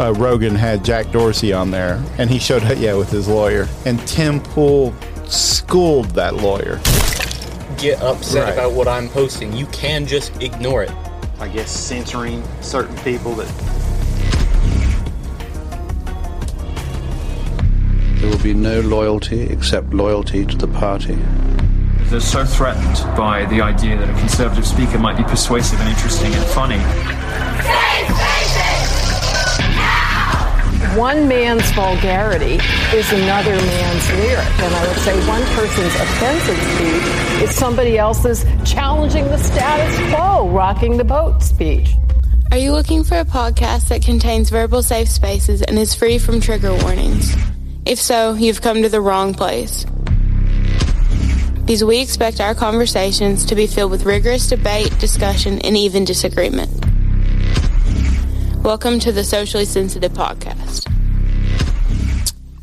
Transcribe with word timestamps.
uh, 0.00 0.12
Rogan 0.14 0.54
had 0.54 0.84
Jack 0.84 1.10
Dorsey 1.12 1.52
on 1.52 1.70
there, 1.70 2.02
and 2.18 2.28
he 2.30 2.38
showed 2.38 2.62
up, 2.64 2.78
yeah, 2.78 2.94
with 2.94 3.10
his 3.10 3.28
lawyer, 3.28 3.68
and 3.86 3.98
Tim 4.06 4.40
Pool 4.40 4.94
schooled 5.26 6.06
that 6.10 6.34
lawyer. 6.36 6.80
Get 7.78 8.00
upset 8.02 8.44
Right. 8.44 8.52
about 8.54 8.72
what 8.72 8.88
I'm 8.88 9.08
posting. 9.08 9.52
You 9.52 9.66
can 9.66 10.06
just 10.06 10.40
ignore 10.42 10.82
it. 10.82 10.92
I 11.40 11.48
guess 11.48 11.70
censoring 11.70 12.42
certain 12.60 12.96
people 12.98 13.34
that 13.34 13.48
There 18.20 18.30
will 18.30 18.38
be 18.42 18.54
no 18.54 18.80
loyalty 18.80 19.42
except 19.42 19.92
loyalty 19.92 20.46
to 20.46 20.56
the 20.56 20.68
party. 20.68 21.18
They're 22.04 22.20
so 22.20 22.44
threatened 22.44 22.96
by 23.16 23.44
the 23.46 23.60
idea 23.60 23.98
that 23.98 24.08
a 24.08 24.18
conservative 24.18 24.66
speaker 24.66 24.98
might 24.98 25.16
be 25.18 25.24
persuasive 25.24 25.78
and 25.80 25.88
interesting 25.90 26.32
and 26.32 26.44
funny. 26.46 26.78
One 30.96 31.26
man's 31.26 31.68
vulgarity 31.72 32.60
is 32.94 33.12
another 33.12 33.56
man's 33.56 34.12
lyric. 34.12 34.60
And 34.60 34.74
I 34.76 34.86
would 34.86 34.96
say 34.98 35.26
one 35.26 35.42
person's 35.46 35.92
offensive 35.96 36.56
speech 36.56 37.42
is 37.42 37.56
somebody 37.56 37.98
else's 37.98 38.44
challenging 38.64 39.24
the 39.24 39.38
status 39.38 40.14
quo, 40.14 40.48
rocking 40.50 40.96
the 40.96 41.02
boat 41.02 41.42
speech. 41.42 41.90
Are 42.52 42.58
you 42.58 42.70
looking 42.70 43.02
for 43.02 43.16
a 43.16 43.24
podcast 43.24 43.88
that 43.88 44.02
contains 44.02 44.50
verbal 44.50 44.84
safe 44.84 45.08
spaces 45.08 45.62
and 45.62 45.76
is 45.80 45.96
free 45.96 46.16
from 46.16 46.40
trigger 46.40 46.72
warnings? 46.72 47.34
If 47.84 47.98
so, 47.98 48.34
you've 48.34 48.62
come 48.62 48.82
to 48.82 48.88
the 48.88 49.00
wrong 49.00 49.34
place. 49.34 49.84
Because 51.66 51.82
we 51.82 52.02
expect 52.02 52.40
our 52.40 52.54
conversations 52.54 53.44
to 53.46 53.56
be 53.56 53.66
filled 53.66 53.90
with 53.90 54.04
rigorous 54.04 54.48
debate, 54.48 54.96
discussion, 55.00 55.58
and 55.62 55.76
even 55.76 56.04
disagreement. 56.04 56.83
Welcome 58.64 58.98
to 59.00 59.12
the 59.12 59.24
Socially 59.24 59.66
Sensitive 59.66 60.12
Podcast. 60.12 60.88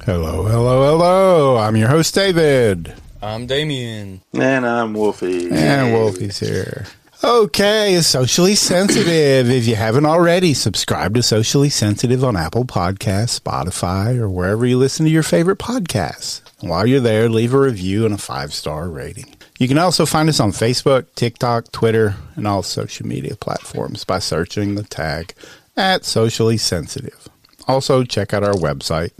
Hello, 0.04 0.42
hello, 0.48 0.90
hello. 0.90 1.58
I'm 1.58 1.76
your 1.76 1.90
host, 1.90 2.16
David. 2.16 2.92
I'm 3.22 3.46
Damien. 3.46 4.22
and 4.34 4.66
I'm 4.66 4.96
Wolfie. 4.96 5.52
And 5.52 5.94
Wolfie's 5.94 6.40
here. 6.40 6.88
Okay, 7.24 8.02
socially 8.02 8.56
sensitive. 8.56 9.52
if 9.52 9.68
you 9.68 9.76
haven't 9.76 10.08
already, 10.08 10.56
subscribe 10.56 11.14
to 11.14 11.22
Socially 11.22 11.70
Sensitive 11.70 12.24
on 12.24 12.36
Apple 12.36 12.66
Podcasts, 12.66 13.40
Spotify, 13.40 14.18
or 14.18 14.28
wherever 14.28 14.66
you 14.66 14.80
listen 14.80 15.06
to 15.06 15.12
your 15.12 15.22
favorite 15.22 15.60
podcasts. 15.60 16.42
And 16.62 16.72
while 16.72 16.88
you're 16.88 17.00
there, 17.00 17.30
leave 17.30 17.54
a 17.54 17.60
review 17.60 18.06
and 18.06 18.16
a 18.16 18.18
five 18.18 18.56
star 18.56 18.90
rating. 18.90 19.36
You 19.60 19.68
can 19.68 19.78
also 19.78 20.08
find 20.08 20.28
us 20.28 20.40
on 20.40 20.52
Facebook, 20.52 21.06
TikTok, 21.14 21.72
Twitter, 21.72 22.16
and 22.36 22.48
all 22.48 22.64
social 22.64 23.06
media 23.06 23.36
platforms 23.36 24.04
by 24.04 24.18
searching 24.18 24.74
the 24.74 24.82
tag 24.82 25.36
at 25.78 26.04
Socially 26.06 26.58
Sensitive. 26.58 27.28
Also, 27.68 28.04
check 28.04 28.34
out 28.34 28.44
our 28.44 28.54
website, 28.54 29.12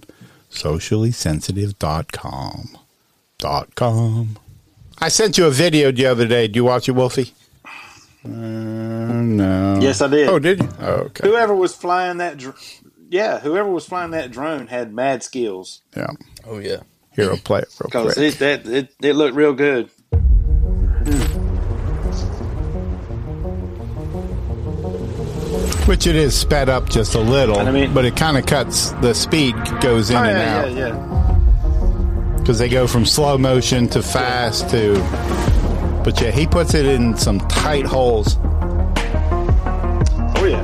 sociallysensitive.com. 0.50 2.78
Dot 3.38 3.76
com. 3.76 4.38
I 5.00 5.08
sent 5.10 5.38
you 5.40 5.48
a 5.48 5.52
video 5.52 5.92
the 5.92 6.06
other 6.06 6.28
day. 6.28 6.48
Do 6.48 6.58
you 6.58 6.64
watch 6.64 6.88
it, 6.88 6.92
Wolfie? 6.92 7.34
Uh, 8.24 8.30
no. 8.30 9.80
Yes, 9.82 10.00
I 10.02 10.08
did. 10.08 10.30
Oh, 10.30 10.38
did 10.38 10.62
you? 10.62 10.70
Oh, 10.80 10.92
okay. 11.08 11.28
Whoever 11.28 11.56
was 11.56 11.74
flying 11.76 12.18
that, 12.18 12.38
dr- 12.38 12.56
yeah, 13.10 13.40
whoever 13.40 13.68
was 13.70 13.88
flying 13.88 14.12
that 14.12 14.30
drone 14.30 14.68
had 14.68 14.94
mad 14.94 15.24
skills 15.24 15.82
Yeah. 15.98 16.12
Oh 16.46 16.60
yeah. 16.60 16.82
Here, 17.16 17.32
I'll 17.32 17.38
play 17.38 17.62
it 17.62 17.70
real 17.80 17.90
because 17.90 18.14
quick. 18.14 18.36
it, 18.36 18.40
that 18.40 18.68
it, 18.68 18.94
it 19.02 19.14
looked 19.16 19.36
real 19.36 19.54
good. 19.54 19.90
Which 25.92 26.08
it 26.08 26.16
is 26.16 26.34
sped 26.34 26.70
up 26.70 26.90
just 26.90 27.16
a 27.16 27.20
little, 27.20 27.60
I 27.60 27.70
mean- 27.70 27.94
but 27.94 28.06
it 28.06 28.16
kind 28.16 28.38
of 28.38 28.46
cuts 28.46 28.92
the 29.02 29.14
speed 29.14 29.54
goes 29.82 30.10
in 30.10 30.16
Oh, 30.16 30.24
and 30.24 30.38
yeah, 30.38 30.58
out 30.58 30.72
yeah, 30.72 30.88
yeah. 30.88 32.38
because 32.38 32.60
they 32.60 32.70
go 32.70 32.88
from 32.88 33.06
slow 33.06 33.38
motion 33.38 33.90
to 33.90 34.02
fast 34.02 34.70
to. 34.70 34.94
But 36.06 36.22
yeah, 36.22 36.32
he 36.32 36.48
puts 36.48 36.76
it 36.76 36.86
in 36.86 37.18
some 37.18 37.40
tight 37.42 37.86
holes. 37.86 38.38
Oh 40.38 40.46
yeah. 40.48 40.64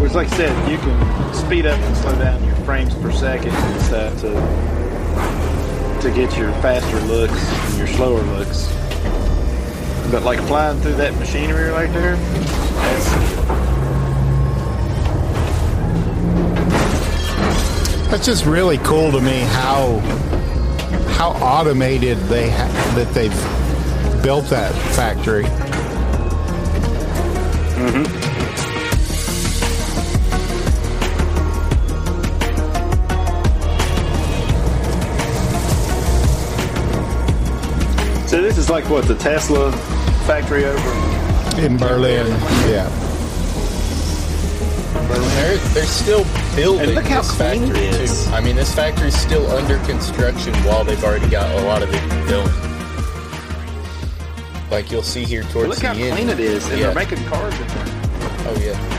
Which, 0.00 0.12
like 0.12 0.28
I 0.30 0.36
said, 0.36 0.70
you 0.70 0.76
can 0.76 1.34
speed 1.34 1.64
up 1.64 1.80
and 1.80 1.96
slow 1.96 2.14
down 2.18 2.44
your 2.44 2.56
frames 2.56 2.92
per 2.96 3.10
second 3.10 3.52
and 3.54 3.80
stuff 3.80 4.20
to 4.20 4.28
to 6.02 6.10
get 6.14 6.36
your 6.36 6.52
faster 6.60 7.00
looks 7.06 7.42
and 7.70 7.78
your 7.78 7.86
slower 7.86 8.20
looks. 8.36 8.66
But 10.10 10.24
like 10.24 10.40
flying 10.40 10.78
through 10.80 10.96
that 10.96 11.14
machinery 11.18 11.70
right 11.70 11.90
there, 11.94 12.16
that's 18.10 18.24
just 18.24 18.46
really 18.46 18.78
cool 18.78 19.12
to 19.12 19.20
me 19.20 19.40
how 19.40 19.98
how 21.18 21.30
automated 21.42 22.16
they 22.28 22.50
ha- 22.50 22.92
that 22.94 23.12
they've 23.12 24.22
built 24.22 24.46
that 24.46 24.72
factory. 24.94 25.44
Mm-hmm. 27.74 28.28
so. 38.28 38.42
This 38.42 38.58
is 38.58 38.70
like 38.70 38.88
what 38.88 39.06
the 39.06 39.14
Tesla 39.16 39.72
factory 40.26 40.64
over. 40.64 41.17
In 41.58 41.76
Berlin. 41.76 42.26
Yeah. 42.68 42.88
They're, 45.08 45.56
they're 45.72 45.84
still 45.86 46.24
building 46.54 46.86
And 46.88 46.94
look 46.96 47.04
how 47.06 47.22
this 47.22 47.30
clean 47.32 47.62
it 47.62 47.66
factory 47.68 47.86
is. 47.86 48.24
too. 48.26 48.30
I 48.32 48.40
mean, 48.40 48.56
this 48.56 48.74
factory's 48.74 49.16
still 49.16 49.46
under 49.50 49.78
construction 49.86 50.54
while 50.56 50.84
they've 50.84 51.02
already 51.02 51.28
got 51.28 51.50
a 51.62 51.66
lot 51.66 51.82
of 51.82 51.88
it 51.92 52.26
built. 52.28 52.50
Like 54.70 54.90
you'll 54.90 55.02
see 55.02 55.24
here 55.24 55.44
towards 55.44 55.68
Look 55.70 55.78
the 55.78 55.86
how 55.88 55.94
end. 55.94 56.12
clean 56.14 56.28
it 56.28 56.40
is, 56.40 56.68
and 56.68 56.78
Yeah. 56.78 56.86
they're 56.86 56.94
making 56.94 57.24
cars 57.24 57.54
in 57.58 57.66
there. 57.68 57.86
Oh 58.46 58.56
yeah. 58.62 58.97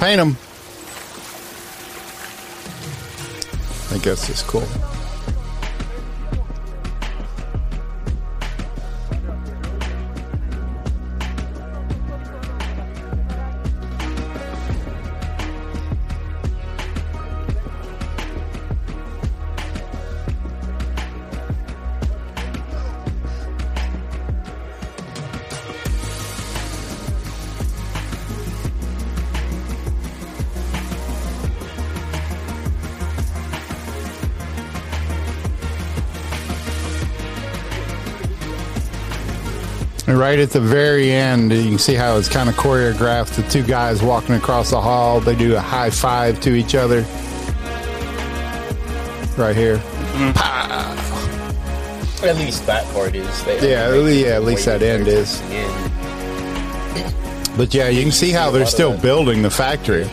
Paint 0.00 0.18
them. 0.18 0.34
I 3.94 3.98
guess 4.02 4.30
it's 4.30 4.42
cool. 4.42 4.99
And 40.10 40.18
right 40.18 40.40
at 40.40 40.50
the 40.50 40.60
very 40.60 41.12
end, 41.12 41.52
you 41.52 41.68
can 41.68 41.78
see 41.78 41.94
how 41.94 42.16
it's 42.16 42.28
kind 42.28 42.48
of 42.48 42.56
choreographed. 42.56 43.36
The 43.36 43.44
two 43.48 43.62
guys 43.62 44.02
walking 44.02 44.34
across 44.34 44.70
the 44.70 44.80
hall, 44.80 45.20
they 45.20 45.36
do 45.36 45.54
a 45.54 45.60
high 45.60 45.90
five 45.90 46.40
to 46.40 46.54
each 46.56 46.74
other. 46.74 47.02
Right 49.40 49.54
here. 49.54 49.76
Mm-hmm. 49.76 50.32
Pow! 50.32 52.26
At 52.28 52.34
least 52.38 52.66
that 52.66 52.84
part 52.92 53.14
is. 53.14 53.44
They, 53.44 53.70
Yeah, 53.70 53.90
they- 53.90 54.24
yeah, 54.24 54.34
at 54.34 54.42
least 54.42 54.64
that 54.64 54.82
end 54.82 55.06
is. 55.06 55.40
the. 55.42 57.52
But 57.56 57.72
yeah, 57.72 57.88
you 57.88 58.02
can 58.02 58.10
see 58.10 58.32
how 58.32 58.50
they're 58.50 58.66
still 58.66 58.94
that. 58.94 59.02
building 59.02 59.42
the 59.42 59.50
factory 59.50 60.10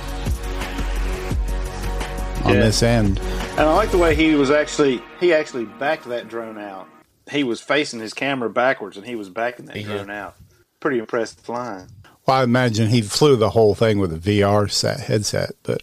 on 2.45 2.53
Yeah. 2.53 2.61
this 2.61 2.83
end. 2.83 3.19
And 3.57 3.61
I 3.61 3.73
like 3.73 3.89
the 3.89 3.97
way 3.97 4.13
he 4.13 4.35
was 4.35 4.51
actually 4.51 5.01
he 5.19 5.33
actually 5.33 5.65
backed 5.65 6.07
that 6.09 6.27
drone 6.27 6.59
out. 6.59 6.87
He 7.29 7.43
was 7.43 7.59
facing 7.61 7.99
his 7.99 8.13
camera 8.13 8.49
backwards, 8.49 8.97
and 8.97 9.05
he 9.05 9.15
was 9.15 9.29
backing 9.29 9.65
that 9.65 9.75
Yeah. 9.77 9.87
drone 9.87 10.09
out. 10.11 10.35
Pretty 10.79 10.99
impressive 10.99 11.39
flying. 11.39 11.87
Well, 12.25 12.37
I 12.37 12.43
imagine 12.43 12.89
he 12.89 13.01
flew 13.01 13.35
the 13.35 13.49
whole 13.51 13.73
thing 13.75 13.99
with 13.99 14.11
a 14.13 14.17
VR 14.17 14.67
set 14.67 14.99
headset, 15.01 15.51
but 15.63 15.81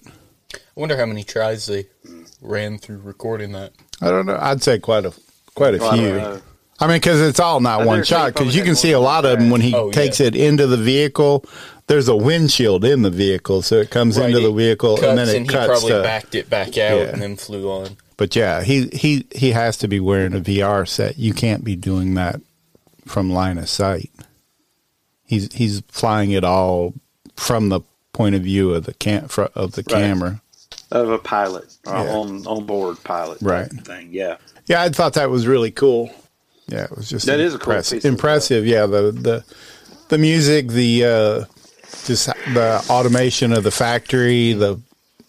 I 0.55 0.59
wonder 0.75 0.97
how 0.97 1.07
many 1.07 1.25
tries 1.25 1.67
they 1.67 1.87
ran 2.41 2.79
through 2.79 3.01
recording 3.03 3.53
that? 3.53 3.73
I 4.03 4.11
don't 4.11 4.27
know. 4.27 4.39
I'd 4.41 4.63
say 4.63 4.79
quite 4.79 5.05
a 5.07 5.13
quite 5.55 5.75
a 5.75 5.79
Well, 5.79 5.93
few. 5.93 6.03
know. 6.13 6.41
I 6.81 6.87
mean, 6.89 6.97
because 6.97 7.21
it's 7.21 7.39
all 7.41 7.61
not 7.61 7.83
I 7.83 7.85
one 7.85 8.03
shot. 8.05 8.35
Because 8.35 8.55
you 8.57 8.63
can 8.65 8.75
see 8.75 8.91
a 8.93 8.99
lot 9.01 9.25
of 9.25 9.39
them 9.39 9.51
when 9.51 9.61
he 9.61 9.75
Oh, 9.75 9.91
takes 9.93 10.19
yeah. 10.21 10.27
it 10.27 10.35
into 10.37 10.67
the 10.67 10.77
vehicle. 10.77 11.45
There's 11.87 12.09
a 12.09 12.17
windshield 12.17 12.85
in 12.85 13.03
the 13.03 13.11
vehicle, 13.11 13.63
so 13.63 13.77
it 13.77 13.91
comes 13.91 14.17
into 14.17 14.39
Right, 14.39 14.43
the 14.45 14.53
vehicle 14.53 14.97
cuts 14.97 15.07
and 15.09 15.19
then 15.19 15.29
it 15.29 15.37
and 15.37 15.47
he 15.47 15.53
cuts 15.57 15.67
probably 15.69 15.91
to. 15.93 16.03
backed 16.03 16.35
it 16.35 16.51
back 16.51 16.69
out 16.79 16.99
Yeah. 16.99 17.05
and 17.13 17.23
then 17.23 17.37
flew 17.37 17.71
on. 17.71 17.97
But 18.17 18.37
yeah, 18.37 18.63
he 18.63 18.87
he 18.89 19.27
he 19.35 19.51
has 19.51 19.77
to 19.79 19.89
be 19.89 19.99
wearing 20.01 20.35
a 20.35 20.41
VR 20.41 20.87
set. 20.87 21.19
You 21.19 21.33
can't 21.35 21.65
be 21.65 21.75
doing 21.77 22.15
that 22.15 22.41
from 23.07 23.31
line 23.31 23.59
of 23.59 23.69
sight. 23.69 24.11
He's 25.27 25.53
he's 25.53 25.81
flying 25.89 26.31
it 26.31 26.45
all 26.45 26.95
from 27.37 27.69
the 27.71 27.81
point 28.13 28.35
of 28.35 28.43
view 28.43 28.73
of 28.75 28.85
the 28.85 28.95
cam 28.95 29.25
of 29.55 29.73
the 29.73 29.83
Right. 29.83 29.89
camera. 29.89 30.41
Of 30.93 31.11
a 31.11 31.19
pilot, 31.19 31.75
or 31.87 31.95
Yeah. 31.95 32.13
on 32.13 32.47
on 32.47 32.65
board 32.67 33.03
pilot, 33.03 33.39
Right. 33.41 33.69
Thing, 33.85 34.11
yeah. 34.13 34.37
Yeah, 34.67 34.83
I 34.83 34.91
thought 34.91 35.15
that 35.15 35.31
was 35.31 35.47
really 35.47 35.71
cool. 35.73 36.11
Yeah, 36.69 36.85
it 36.85 36.97
was 36.97 37.09
just 37.09 37.27
That 37.27 37.41
is 37.41 37.55
a 37.55 37.59
cool 37.59 37.73
impressive. 37.73 37.97
piece 37.99 38.05
uh, 38.05 38.09
impressive. 38.09 38.67
yeah, 38.67 38.87
the 38.87 39.11
the 39.11 39.45
the 40.09 40.19
music, 40.19 40.69
the 40.69 41.05
uh, 41.05 41.45
just 42.07 42.27
the 42.53 42.85
automation 42.89 43.53
of 43.53 43.65
the 43.65 43.71
factory, 43.73 44.53
the 44.53 44.79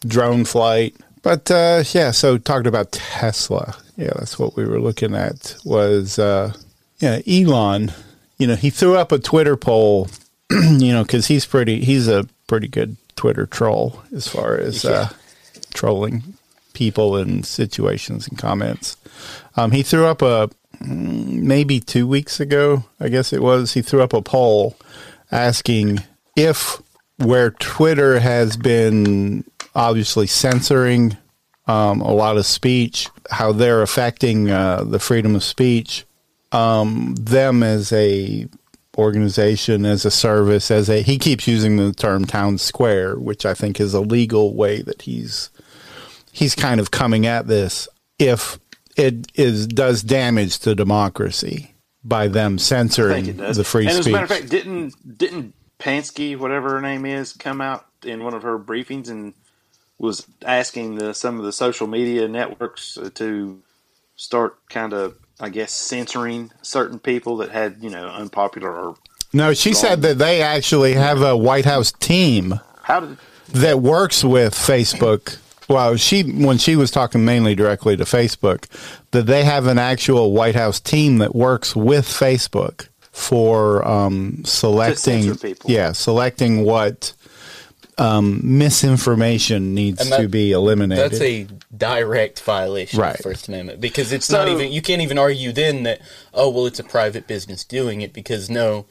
drone 0.06 0.46
flight. 0.46 0.96
But 1.26 1.50
uh, 1.50 1.84
yeah, 1.92 2.12
so 2.12 2.38
talked 2.38 2.68
about 2.68 2.92
Tesla. 2.92 3.76
Yeah, 3.98 4.12
that's 4.16 4.38
what 4.38 4.56
we 4.56 4.64
were 4.64 4.80
looking 4.80 5.16
at. 5.16 5.56
Was 5.66 6.20
uh, 6.20 6.54
yeah, 7.00 7.20
Elon. 7.28 7.92
You 8.38 8.46
know, 8.46 8.56
he 8.56 8.70
threw 8.70 8.96
up 8.96 9.12
a 9.12 9.18
Twitter 9.18 9.58
poll. 9.58 10.08
you 10.52 10.94
know, 10.94 11.02
because 11.02 11.26
he's 11.26 11.48
pretty. 11.48 11.84
He's 11.84 12.08
a 12.08 12.28
pretty 12.46 12.68
good 12.68 12.98
Twitter 13.16 13.48
troll 13.48 14.00
as 14.16 14.28
far 14.28 14.56
as 14.56 14.86
uh, 14.86 15.10
trolling 15.74 16.36
people 16.74 17.16
and 17.16 17.44
situations 17.44 18.28
and 18.28 18.38
comments. 18.38 18.96
Um, 19.58 19.72
he 19.72 19.82
threw 19.82 20.06
up 20.06 20.22
a 20.22 20.52
maybe 20.80 21.80
two 21.80 22.06
weeks 22.06 22.40
ago, 22.40 22.84
I 23.00 23.10
guess 23.10 23.34
it 23.34 23.42
was. 23.42 23.74
He 23.74 23.82
threw 23.82 24.04
up 24.04 24.14
a 24.14 24.22
poll 24.22 24.78
asking 25.32 26.04
if 26.36 26.80
where 27.18 27.50
Twitter 27.50 28.20
has 28.20 28.58
been 28.58 29.44
obviously 29.76 30.28
censoring 30.28 31.18
um, 31.68 32.02
a 32.02 32.14
lot 32.14 32.38
of 32.38 32.46
speech, 32.46 33.10
how 33.30 33.52
they're 33.52 33.82
affecting 33.82 34.50
uh, 34.50 34.84
the 34.84 35.00
freedom 35.00 35.36
of 35.36 35.44
speech. 35.44 36.06
Um, 36.52 37.16
them 37.20 37.64
as 37.64 37.92
a 37.92 38.48
organization, 38.98 39.86
as 39.86 40.06
a 40.06 40.12
service, 40.12 40.72
as 40.72 40.90
a 40.90 41.02
he 41.02 41.18
keeps 41.18 41.48
using 41.48 41.76
the 41.78 41.92
term 41.92 42.26
town 42.26 42.58
square, 42.58 43.16
which 43.16 43.46
I 43.46 43.54
think 43.54 43.80
is 43.80 43.94
a 43.94 44.00
legal 44.00 44.54
way 44.54 44.82
that 44.84 45.02
he's 45.02 45.50
he's 46.32 46.56
kind 46.56 46.80
of 46.80 46.92
coming 46.92 47.26
at 47.26 47.48
this. 47.48 47.88
If 48.20 48.58
it 48.96 49.28
is 49.34 49.68
does 49.68 50.02
damage 50.02 50.60
to 50.60 50.76
democracy 50.76 51.76
by 52.04 52.28
them 52.28 52.58
censoring 52.58 53.38
the 53.38 53.64
free 53.64 53.88
and 53.88 53.96
speech. 53.96 54.00
as 54.00 54.08
a 54.08 54.12
matter 54.12 54.24
of 54.24 54.30
fact, 54.30 54.50
didn't 54.50 55.18
didn't 55.18 55.54
Pansky, 55.80 56.38
whatever 56.38 56.70
her 56.72 56.82
name 56.82 57.06
is, 57.06 57.34
come 57.34 57.60
out 57.60 57.86
in 58.04 58.24
one 58.24 58.34
of 58.34 58.44
her 58.44 58.58
briefings 58.58 59.10
and 59.10 59.34
was 59.98 60.28
asking 60.46 60.96
the, 60.96 61.14
some 61.14 61.40
of 61.40 61.46
the 61.46 61.52
social 61.52 61.88
media 61.88 62.28
networks 62.28 62.98
to 63.16 63.62
start 64.16 64.58
kind 64.70 64.94
of, 64.94 65.18
I 65.40 65.50
guess, 65.50 65.72
censoring 65.72 66.52
certain 66.62 67.00
people 67.00 67.38
that 67.38 67.52
had 67.52 67.78
you 67.82 67.90
know 67.90 68.08
unpopular 68.08 68.72
or 68.72 68.96
no, 69.34 69.54
she 69.54 69.74
said 69.74 70.02
that 70.04 70.18
they 70.18 70.42
actually 70.42 70.94
have 70.94 71.22
a 71.22 71.36
White 71.36 71.66
House 71.66 71.92
team 71.92 72.60
how 72.84 73.02
did 73.02 73.18
that 73.50 73.80
works 73.80 74.24
with 74.24 74.54
Facebook. 74.54 75.38
Well, 75.68 75.96
she 75.96 76.24
when 76.24 76.58
she 76.58 76.76
was 76.76 76.92
talking 76.92 77.26
mainly 77.26 77.56
directly 77.56 77.98
to 77.98 78.04
Facebook, 78.04 78.68
that 79.12 79.26
they 79.26 79.44
have 79.44 79.68
an 79.68 79.80
actual 79.80 80.32
White 80.32 80.56
House 80.56 80.80
team 80.80 81.18
that 81.20 81.36
works 81.36 81.76
with 81.76 82.06
Facebook 82.06 82.88
for 83.12 83.88
um, 83.88 84.44
selecting, 84.46 85.36
yeah, 85.66 85.92
selecting 85.94 86.64
what 86.64 87.14
um, 87.98 88.40
misinformation 88.44 89.74
needs 89.74 90.10
that- 90.10 90.20
to 90.22 90.28
be 90.28 90.52
eliminated. 90.52 91.12
That's 91.12 91.22
a 91.22 91.48
direct 91.76 92.42
violation 92.42 93.00
Right. 93.00 93.12
of 93.12 93.18
the 93.18 93.24
First 93.24 93.48
Amendment 93.48 93.82
because 93.82 94.12
it's 94.12 94.26
So- 94.28 94.38
not 94.38 94.48
even 94.50 94.72
you 94.72 94.82
can't 94.82 95.02
even 95.02 95.18
argue 95.18 95.52
then 95.52 95.84
that 95.84 96.02
oh 96.34 96.50
well 96.50 96.66
it's 96.66 96.80
a 96.80 96.84
private 96.84 97.28
business 97.28 97.64
doing 97.64 98.02
it 98.02 98.14
because 98.14 98.50
no 98.50 98.86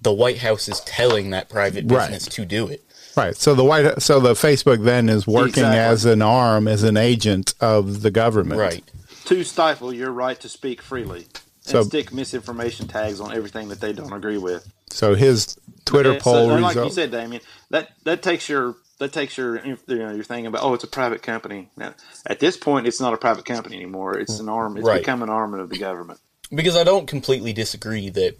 the 0.00 0.12
White 0.12 0.38
House 0.38 0.68
is 0.68 0.80
telling 0.80 1.30
that 1.30 1.48
private 1.48 1.84
Right. 1.88 2.10
business 2.10 2.26
to 2.36 2.44
do 2.44 2.68
it. 2.68 2.82
Right. 3.16 3.36
So 3.36 3.54
the 3.54 3.64
White 3.64 4.00
so 4.00 4.20
the 4.20 4.34
Facebook 4.34 4.84
then 4.84 5.08
is 5.08 5.26
working 5.26 5.64
Exactly. 5.64 5.78
as 5.78 6.04
an 6.04 6.22
arm, 6.22 6.68
as 6.68 6.84
an 6.84 6.96
agent 6.96 7.54
of 7.60 8.02
the 8.02 8.10
government. 8.10 8.60
Right. 8.60 8.84
to 9.24 9.44
stifle 9.44 9.92
your 9.92 10.10
right 10.10 10.40
to 10.40 10.48
speak 10.48 10.80
freely 10.80 11.26
and 11.26 11.72
So- 11.72 11.82
stick 11.82 12.14
misinformation 12.14 12.88
tags 12.88 13.20
on 13.20 13.30
everything 13.34 13.68
that 13.68 13.78
they 13.78 13.92
don't 13.92 14.12
agree 14.14 14.38
with. 14.38 14.66
So 14.90 15.14
his 15.14 15.54
Twitter 15.84 16.14
Yeah, 16.14 16.18
poll 16.20 16.50
and 16.52 16.62
like 16.62 16.76
result. 16.76 16.88
you 16.88 16.94
said, 16.94 17.10
Damien, 17.10 17.42
that 17.70 17.90
that 18.04 18.22
takes 18.22 18.48
your 18.48 18.76
that 18.98 19.12
takes 19.12 19.36
your 19.36 19.64
you 19.64 19.76
know 19.88 20.12
your 20.12 20.24
thing 20.24 20.46
about 20.46 20.62
oh 20.62 20.74
it's 20.74 20.84
a 20.84 20.88
private 20.88 21.22
company. 21.22 21.70
Now, 21.76 21.94
at 22.26 22.40
this 22.40 22.56
point, 22.56 22.86
it's 22.86 23.00
not 23.00 23.14
a 23.14 23.16
private 23.18 23.44
company 23.44 23.76
anymore. 23.76 24.18
It's 24.18 24.38
an 24.40 24.48
arm. 24.48 24.76
It's 24.76 24.86
Right. 24.86 25.00
become 25.00 25.22
an 25.22 25.30
arm 25.30 25.54
of 25.54 25.68
the 25.70 25.78
government. 25.78 26.20
Because 26.54 26.76
I 26.76 26.84
don't 26.84 27.06
completely 27.06 27.52
disagree 27.52 28.08
that 28.10 28.38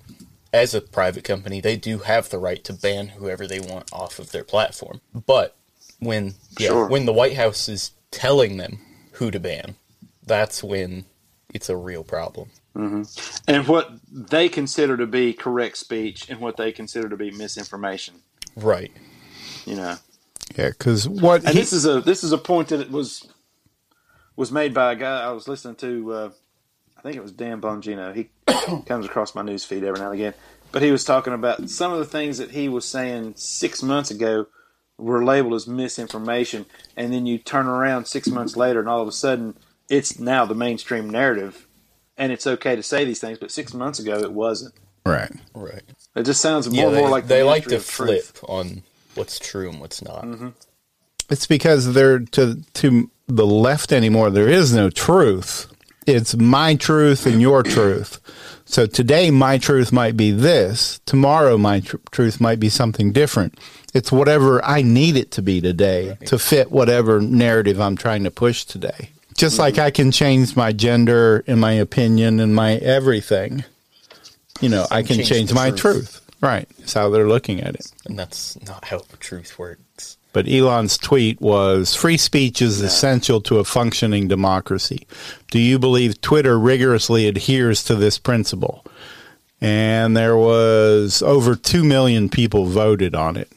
as 0.53 0.75
a 0.75 0.81
private 0.81 1.25
company 1.25 1.61
they 1.61 1.77
do 1.77 1.99
have 1.99 2.31
the 2.31 2.39
right 2.39 2.65
to 2.65 2.73
ban 2.73 3.09
whoever 3.09 3.47
they 3.47 3.61
want 3.61 3.93
off 3.93 4.19
of 4.19 4.33
their 4.33 4.45
platform. 4.45 5.01
But 5.15 5.55
when 6.01 6.35
yeah, 6.59 6.69
Sure. 6.69 6.89
when 6.89 7.07
the 7.07 7.13
White 7.13 7.37
House 7.37 7.69
is 7.69 7.93
telling 8.11 8.57
them 8.57 8.81
who 9.13 9.31
to 9.31 9.39
ban, 9.41 9.77
that's 10.25 10.63
when 10.63 11.05
it's 11.53 11.69
a 11.69 11.77
real 11.77 12.05
problem. 12.05 12.51
Mm-hmm. 12.77 13.03
And 13.49 13.67
what 13.67 13.91
they 14.11 14.49
consider 14.49 14.97
to 14.97 15.07
be 15.07 15.33
correct 15.33 15.77
speech 15.79 16.29
and 16.31 16.41
what 16.41 16.57
they 16.57 16.71
consider 16.73 17.09
to 17.09 17.17
be 17.17 17.31
misinformation. 17.31 18.15
Right. 18.55 18.93
You 19.69 19.77
know, 19.77 19.97
yeah, 20.57 20.71
because 20.71 21.07
what 21.09 21.45
and 21.45 21.55
he, 21.55 21.61
this 21.61 21.73
is 21.75 21.85
a 21.87 22.01
this 22.01 22.25
is 22.25 22.33
a 22.33 22.39
point 22.39 22.69
that 22.69 22.81
it 22.81 22.91
was 22.91 23.29
was 24.37 24.51
made 24.51 24.73
by 24.73 24.93
a 24.93 24.97
guy 24.97 25.21
I 25.23 25.33
was 25.33 25.47
listening 25.47 25.77
to. 25.77 26.13
Uh, 26.13 26.31
I 26.97 27.03
think 27.03 27.17
it 27.17 27.23
was 27.23 27.33
Dan 27.33 27.61
Bongino. 27.61 28.15
He 28.15 28.31
comes 28.87 29.07
across 29.07 29.35
my 29.35 29.43
news 29.43 29.65
feed 29.65 29.85
every 29.85 30.01
now 30.01 30.07
and 30.11 30.15
again, 30.15 30.35
but 30.73 30.83
he 30.83 30.91
was 30.91 31.05
talking 31.05 31.35
about 31.35 31.69
some 31.69 31.93
of 31.93 31.99
the 31.99 32.07
things 32.07 32.39
that 32.39 32.53
he 32.53 32.69
was 32.69 32.87
saying 32.87 33.35
six 33.37 33.83
months 33.83 34.11
ago 34.11 34.47
were 34.97 35.25
labeled 35.25 35.55
as 35.55 35.67
misinformation, 35.69 36.67
and 36.97 37.13
then 37.13 37.27
you 37.27 37.39
turn 37.39 37.67
around 37.67 38.07
six 38.07 38.29
months 38.29 38.57
later, 38.57 38.81
and 38.81 38.89
all 38.89 39.03
of 39.03 39.09
a 39.09 39.13
sudden 39.13 39.55
it's 39.91 40.19
now 40.19 40.45
the 40.47 40.55
mainstream 40.55 41.11
narrative, 41.11 41.69
and 42.17 42.33
it's 42.33 42.47
okay 42.47 42.75
to 42.75 42.83
say 42.83 43.05
these 43.05 43.21
things, 43.21 43.39
but 43.39 43.51
six 43.51 43.75
months 43.75 43.99
ago 43.99 44.19
it 44.19 44.33
wasn't. 44.33 44.75
right. 45.05 45.33
Right. 45.55 45.83
It 46.17 46.25
just 46.25 46.41
sounds 46.41 46.69
more 46.69 46.77
Yeah, 46.77 46.87
and 46.87 46.97
they, 46.97 47.01
more 47.01 47.11
like 47.11 47.25
the 47.25 47.29
they 47.29 47.43
like 47.45 47.67
to 47.69 47.77
of 47.77 47.87
truth. 47.89 48.33
flip 48.33 48.51
on 48.51 48.83
what's 49.19 49.39
true 49.39 49.69
and 49.69 49.81
what's 49.81 50.03
not. 50.03 50.25
Mm-hmm. 50.25 50.49
It's 51.31 51.47
because 51.47 51.93
they're 51.93 52.21
to 52.21 52.63
to 52.75 53.11
the 53.27 53.47
left 53.47 53.93
anymore. 53.93 54.31
There 54.31 54.49
is 54.49 54.75
no 54.75 54.91
truth. 54.91 55.73
It's 56.07 56.35
my 56.35 56.75
truth 56.75 57.27
and 57.27 57.41
your 57.41 57.63
truth. 57.63 58.19
So 58.65 58.87
today, 58.87 59.31
my 59.31 59.59
truth 59.59 59.93
might 59.93 60.17
be 60.17 60.31
this. 60.31 61.01
Tomorrow, 61.05 61.59
my 61.59 61.81
tr- 61.81 61.97
truth 62.11 62.41
might 62.41 62.61
be 62.61 62.69
something 62.69 63.13
different. 63.13 63.59
It's 63.95 64.13
whatever 64.13 64.65
I 64.65 64.83
need 64.83 65.17
it 65.17 65.31
to 65.33 65.43
be 65.43 65.61
today 65.61 66.17
to 66.27 66.39
fit 66.39 66.71
whatever 66.71 67.21
narrative 67.21 67.81
I'm 67.81 67.97
trying 67.97 68.25
to 68.25 68.31
push 68.31 68.65
today. 68.65 69.11
Just 69.37 69.55
mm-hmm. 69.55 69.63
like 69.63 69.79
I 69.79 69.91
can 69.91 70.11
change 70.11 70.57
my 70.57 70.73
gender 70.73 71.45
and 71.47 71.61
my 71.61 71.73
opinion 71.73 72.41
and 72.41 72.55
my 72.55 72.75
everything. 72.77 73.65
You 74.61 74.69
know, 74.69 74.87
I 74.91 75.03
can 75.03 75.17
change 75.17 75.29
change 75.29 75.55
my 75.55 75.71
truth. 75.71 75.81
truth. 75.81 76.28
Right. 76.41 76.69
It's 76.79 76.95
how 76.95 77.11
they're 77.11 77.29
looking 77.29 77.61
at 77.61 77.75
it. 77.75 77.93
And 78.07 78.19
that's 78.19 78.61
not 78.63 78.87
how 78.87 79.03
truth 79.19 79.59
works. 79.59 80.19
But 80.33 80.49
Elon's 80.49 80.97
tweet 80.97 81.41
was 81.41 81.95
free 81.95 82.17
speech 82.17 82.63
is 82.63 82.81
essential 82.81 83.41
to 83.43 83.59
a 83.59 83.65
functioning 83.65 84.29
democracy. 84.29 85.07
Do 85.51 85.59
you 85.59 85.79
believe 85.79 86.21
Twitter 86.21 86.59
rigorously 86.59 87.27
adheres 87.27 87.83
to 87.85 87.97
this 87.97 88.19
principle? 88.19 88.85
And 89.61 90.17
there 90.17 90.37
was 90.37 91.23
over 91.23 91.57
2 91.57 91.83
million 91.83 92.29
people 92.29 92.67
voted 92.67 93.15
on 93.15 93.37
it. 93.37 93.51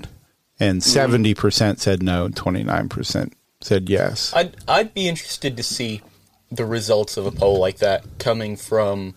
And 0.59 0.83
hmm. 0.83 0.89
70% 0.89 1.79
said 1.79 2.01
no, 2.01 2.25
and 2.25 2.35
29% 2.35 3.33
said 3.61 3.89
yes. 3.89 4.33
I'd 4.35 4.55
I'd 4.67 4.93
be 4.93 5.07
interested 5.07 5.57
to 5.57 5.63
see 5.63 6.01
the 6.51 6.65
results 6.65 7.17
of 7.17 7.25
a 7.25 7.31
poll 7.31 7.59
like 7.59 7.77
that 7.77 8.03
coming 8.17 8.57
from 8.57 9.15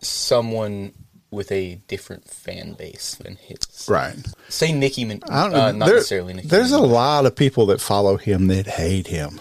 someone 0.00 0.92
with 1.30 1.50
a 1.52 1.74
different 1.88 2.28
fan 2.28 2.74
base 2.74 3.14
than 3.16 3.36
his. 3.36 3.86
Right. 3.88 4.14
Say 4.48 4.72
Nicki 4.72 5.04
Min- 5.04 5.22
I 5.28 5.42
don't 5.44 5.52
know. 5.52 5.60
uh, 5.60 5.72
not 5.72 5.86
There- 5.86 5.94
necessarily 5.96 6.34
Nicki 6.34 6.48
there's 6.48 6.72
a 6.72 6.80
lot 6.80 7.26
of 7.26 7.34
people 7.34 7.66
that 7.66 7.80
follow 7.80 8.16
him 8.16 8.46
that 8.48 8.66
hate 8.66 9.06
him. 9.08 9.40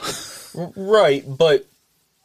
right, 0.75 1.23
but 1.27 1.65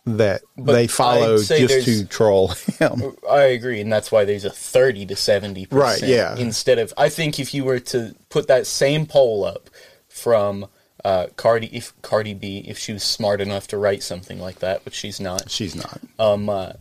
That 0.06 0.40
But 0.56 0.72
they 0.72 0.86
follow 0.86 1.36
just 1.42 1.84
to 1.84 2.04
troll 2.06 2.48
him. 2.78 3.16
I 3.30 3.40
agree, 3.42 3.80
and 3.80 3.92
that's 3.92 4.10
why 4.10 4.24
there's 4.24 4.46
a 4.46 4.50
thirty 4.50 5.04
to 5.06 5.14
seventy 5.14 5.66
percent. 5.66 6.00
Right, 6.02 6.08
yeah. 6.08 6.36
Instead 6.36 6.78
of, 6.78 6.92
I 6.96 7.10
think 7.10 7.38
if 7.38 7.52
you 7.52 7.64
were 7.64 7.80
to 7.80 8.14
put 8.30 8.48
that 8.48 8.66
same 8.66 9.04
poll 9.06 9.44
up 9.44 9.68
from 10.08 10.66
uh, 11.04 11.26
Cardi 11.36 11.66
if 11.72 11.92
Cardi 12.02 12.32
B 12.34 12.64
if 12.66 12.78
she 12.78 12.92
was 12.94 13.02
smart 13.02 13.40
enough 13.42 13.68
to 13.68 13.76
write 13.78 14.02
something 14.02 14.40
like 14.40 14.60
that, 14.60 14.84
but 14.84 14.94
she's 14.94 15.20
not. 15.20 15.50
She's 15.50 15.74
not. 15.76 16.00
Um, 16.18 16.48
uh, 16.48 16.72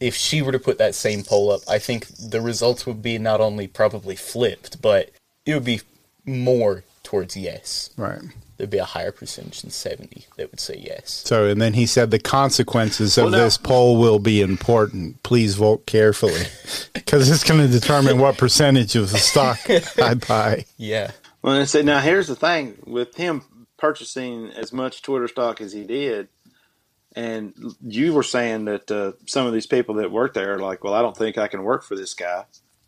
if 0.00 0.14
she 0.14 0.42
were 0.42 0.52
to 0.52 0.58
put 0.58 0.78
that 0.78 0.94
same 0.94 1.22
poll 1.22 1.52
up, 1.52 1.62
I 1.68 1.78
think 1.78 2.06
the 2.08 2.40
results 2.40 2.86
would 2.86 3.02
be 3.02 3.18
not 3.18 3.40
only 3.40 3.66
probably 3.66 4.16
flipped, 4.16 4.80
but 4.82 5.10
it 5.46 5.54
would 5.54 5.64
be 5.64 5.80
more 6.24 6.84
towards 7.02 7.36
yes. 7.36 7.90
Right. 7.96 8.20
There'd 8.56 8.70
be 8.70 8.78
a 8.78 8.84
higher 8.84 9.10
percentage 9.10 9.62
than 9.62 9.70
seventy 9.70 10.26
that 10.36 10.50
would 10.50 10.60
say 10.60 10.76
yes. 10.78 11.22
So, 11.24 11.46
and 11.46 11.62
then 11.62 11.72
he 11.72 11.86
said 11.86 12.10
the 12.10 12.18
consequences 12.18 13.16
of 13.16 13.24
Well, 13.24 13.30
now- 13.32 13.38
this 13.44 13.56
poll 13.56 13.98
will 13.98 14.18
be 14.18 14.42
important. 14.42 15.22
Please 15.22 15.54
vote 15.54 15.86
carefully 15.86 16.42
because 16.92 17.30
it's 17.30 17.42
going 17.42 17.60
to 17.60 17.68
determine 17.68 18.18
what 18.18 18.36
percentage 18.36 18.96
of 18.96 19.10
the 19.10 19.18
stock 19.18 19.58
I 19.98 20.14
buy. 20.14 20.66
Yeah. 20.76 21.12
Well, 21.42 21.58
I 21.58 21.64
said, 21.64 21.86
now 21.86 22.00
here's 22.00 22.28
the 22.28 22.36
thing 22.36 22.76
with 22.84 23.14
him 23.16 23.42
purchasing 23.78 24.50
as 24.50 24.74
much 24.74 25.00
Twitter 25.00 25.26
stock 25.26 25.62
as 25.62 25.72
he 25.72 25.84
did, 25.84 26.28
and 27.16 27.54
you 27.84 28.12
were 28.12 28.22
saying 28.22 28.66
that 28.66 28.90
uh, 28.90 29.12
some 29.26 29.46
of 29.46 29.52
these 29.52 29.66
people 29.66 29.96
that 29.96 30.12
work 30.12 30.34
there 30.34 30.54
are 30.54 30.58
like, 30.60 30.84
well, 30.84 30.94
I 30.94 31.02
don't 31.02 31.16
think 31.16 31.38
I 31.38 31.48
can 31.48 31.62
work 31.62 31.82
for 31.82 31.96
this 31.96 32.14
guy. 32.14 32.44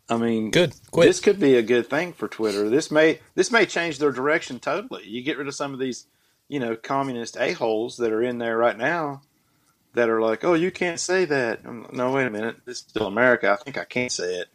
I 0.09 0.17
mean, 0.17 0.51
Good. 0.51 0.73
Quit. 0.91 1.07
This 1.07 1.19
could 1.19 1.39
be 1.39 1.55
a 1.55 1.61
good 1.61 1.89
thing 1.89 2.13
for 2.13 2.27
Twitter. 2.27 2.69
This 2.69 2.91
may 2.91 3.19
this 3.35 3.51
may 3.51 3.65
change 3.65 3.99
their 3.99 4.11
direction 4.11 4.59
totally. 4.59 5.07
You 5.07 5.21
get 5.23 5.37
rid 5.37 5.47
of 5.47 5.55
some 5.55 5.73
of 5.73 5.79
these, 5.79 6.07
you 6.47 6.59
know, 6.59 6.75
communist 6.75 7.37
a 7.37 7.53
holes 7.53 7.97
that 7.97 8.11
are 8.11 8.21
in 8.21 8.37
there 8.37 8.57
right 8.57 8.77
now, 8.77 9.21
that 9.93 10.09
are 10.09 10.21
like, 10.21 10.43
oh, 10.43 10.53
you 10.55 10.71
can't 10.71 10.99
say 10.99 11.25
that. 11.25 11.65
Um, 11.65 11.87
No, 11.93 12.11
wait 12.11 12.27
a 12.27 12.29
minute. 12.29 12.57
This 12.65 12.77
is 12.79 12.85
still 12.89 13.07
America. 13.07 13.51
I 13.57 13.63
think 13.63 13.77
I 13.77 13.85
can't 13.85 14.11
say 14.11 14.35
it. 14.35 14.47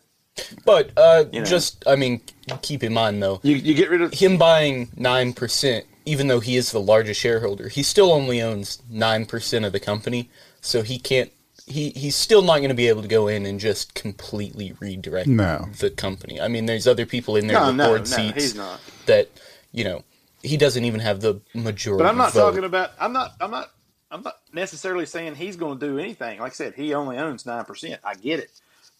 But 0.64 0.92
uh, 0.96 1.24
You 1.32 1.40
know. 1.40 1.46
just 1.46 1.82
I 1.86 1.96
mean, 1.96 2.20
keep 2.62 2.84
in 2.84 2.92
mind 2.92 3.22
though, 3.22 3.40
You 3.42 3.56
you 3.56 3.74
get 3.74 3.90
rid 3.90 4.02
of 4.02 4.12
him 4.12 4.36
buying 4.36 4.90
nine 4.96 5.32
percent, 5.32 5.86
even 6.08 6.28
though 6.28 6.40
he 6.40 6.56
is 6.56 6.72
the 6.72 6.80
largest 6.80 7.20
shareholder, 7.20 7.68
he 7.68 7.82
still 7.82 8.12
only 8.12 8.40
owns 8.42 8.82
nine 8.90 9.26
percent 9.26 9.64
of 9.64 9.72
the 9.72 9.80
company, 9.80 10.30
so 10.60 10.82
he 10.82 10.98
can't. 10.98 11.30
He 11.66 11.90
he's 11.90 12.16
still 12.16 12.40
not 12.42 12.58
going 12.58 12.70
to 12.70 12.74
be 12.74 12.88
able 12.88 13.02
to 13.02 13.08
go 13.08 13.28
in 13.28 13.44
and 13.44 13.60
just 13.60 13.94
completely 13.94 14.74
redirect 14.80 15.28
No. 15.28 15.68
the 15.80 15.90
company. 15.90 16.40
I 16.40 16.48
mean, 16.48 16.64
there's 16.66 16.86
other 16.86 17.04
people 17.04 17.36
in 17.36 17.46
there 17.46 17.60
no, 17.60 17.66
with 17.66 17.76
no, 17.76 17.86
board 17.88 18.00
no. 18.00 18.04
seats 18.06 18.34
He's 18.42 18.54
not. 18.54 18.80
that 19.06 19.28
you 19.72 19.84
know 19.84 20.02
he 20.42 20.56
doesn't 20.56 20.84
even 20.84 21.00
have 21.00 21.20
the 21.20 21.40
majority. 21.54 22.02
But 22.02 22.08
I'm 22.08 22.16
not 22.16 22.32
vote. 22.32 22.50
talking 22.50 22.64
about. 22.64 22.92
I'm 22.98 23.12
not. 23.12 23.34
I'm 23.40 23.50
not. 23.50 23.70
I'm 24.10 24.22
not 24.22 24.38
necessarily 24.54 25.04
saying 25.04 25.34
he's 25.34 25.56
going 25.56 25.78
to 25.78 25.86
do 25.86 25.98
anything. 25.98 26.38
Like 26.40 26.52
I 26.52 26.54
said, 26.54 26.74
he 26.74 26.94
only 26.94 27.18
owns 27.18 27.44
nine 27.44 27.64
percent. 27.66 28.00
I 28.02 28.14
get 28.14 28.38
it. 28.40 28.50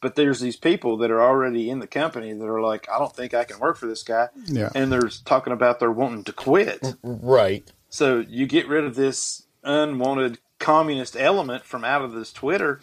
But 0.01 0.15
there's 0.15 0.41
these 0.41 0.57
people 0.57 0.97
that 0.99 1.11
are 1.11 1.21
already 1.21 1.69
in 1.69 1.81
the 1.81 1.87
company 1.89 2.33
that 2.33 2.47
are 2.47 2.61
like, 2.61 2.89
I 2.89 2.99
don't 3.01 3.15
think 3.15 3.35
I 3.35 3.45
can 3.45 3.59
work 3.59 3.77
for 3.77 3.87
this 3.87 4.03
guy. 4.05 4.29
Yeah. 4.47 4.71
And 4.75 4.93
they're 4.93 5.11
talking 5.25 5.53
about 5.53 5.81
they're 5.81 5.91
wanting 5.91 6.25
to 6.25 6.33
quit. 6.33 6.95
right. 7.03 7.71
So 7.89 8.21
you 8.29 8.47
get 8.47 8.69
rid 8.69 8.85
of 8.85 8.95
this 8.95 9.47
unwanted 9.65 10.39
communist 10.59 11.17
element 11.17 11.65
from 11.65 11.85
out 11.85 12.03
of 12.03 12.13
this 12.13 12.33
Twitter. 12.33 12.81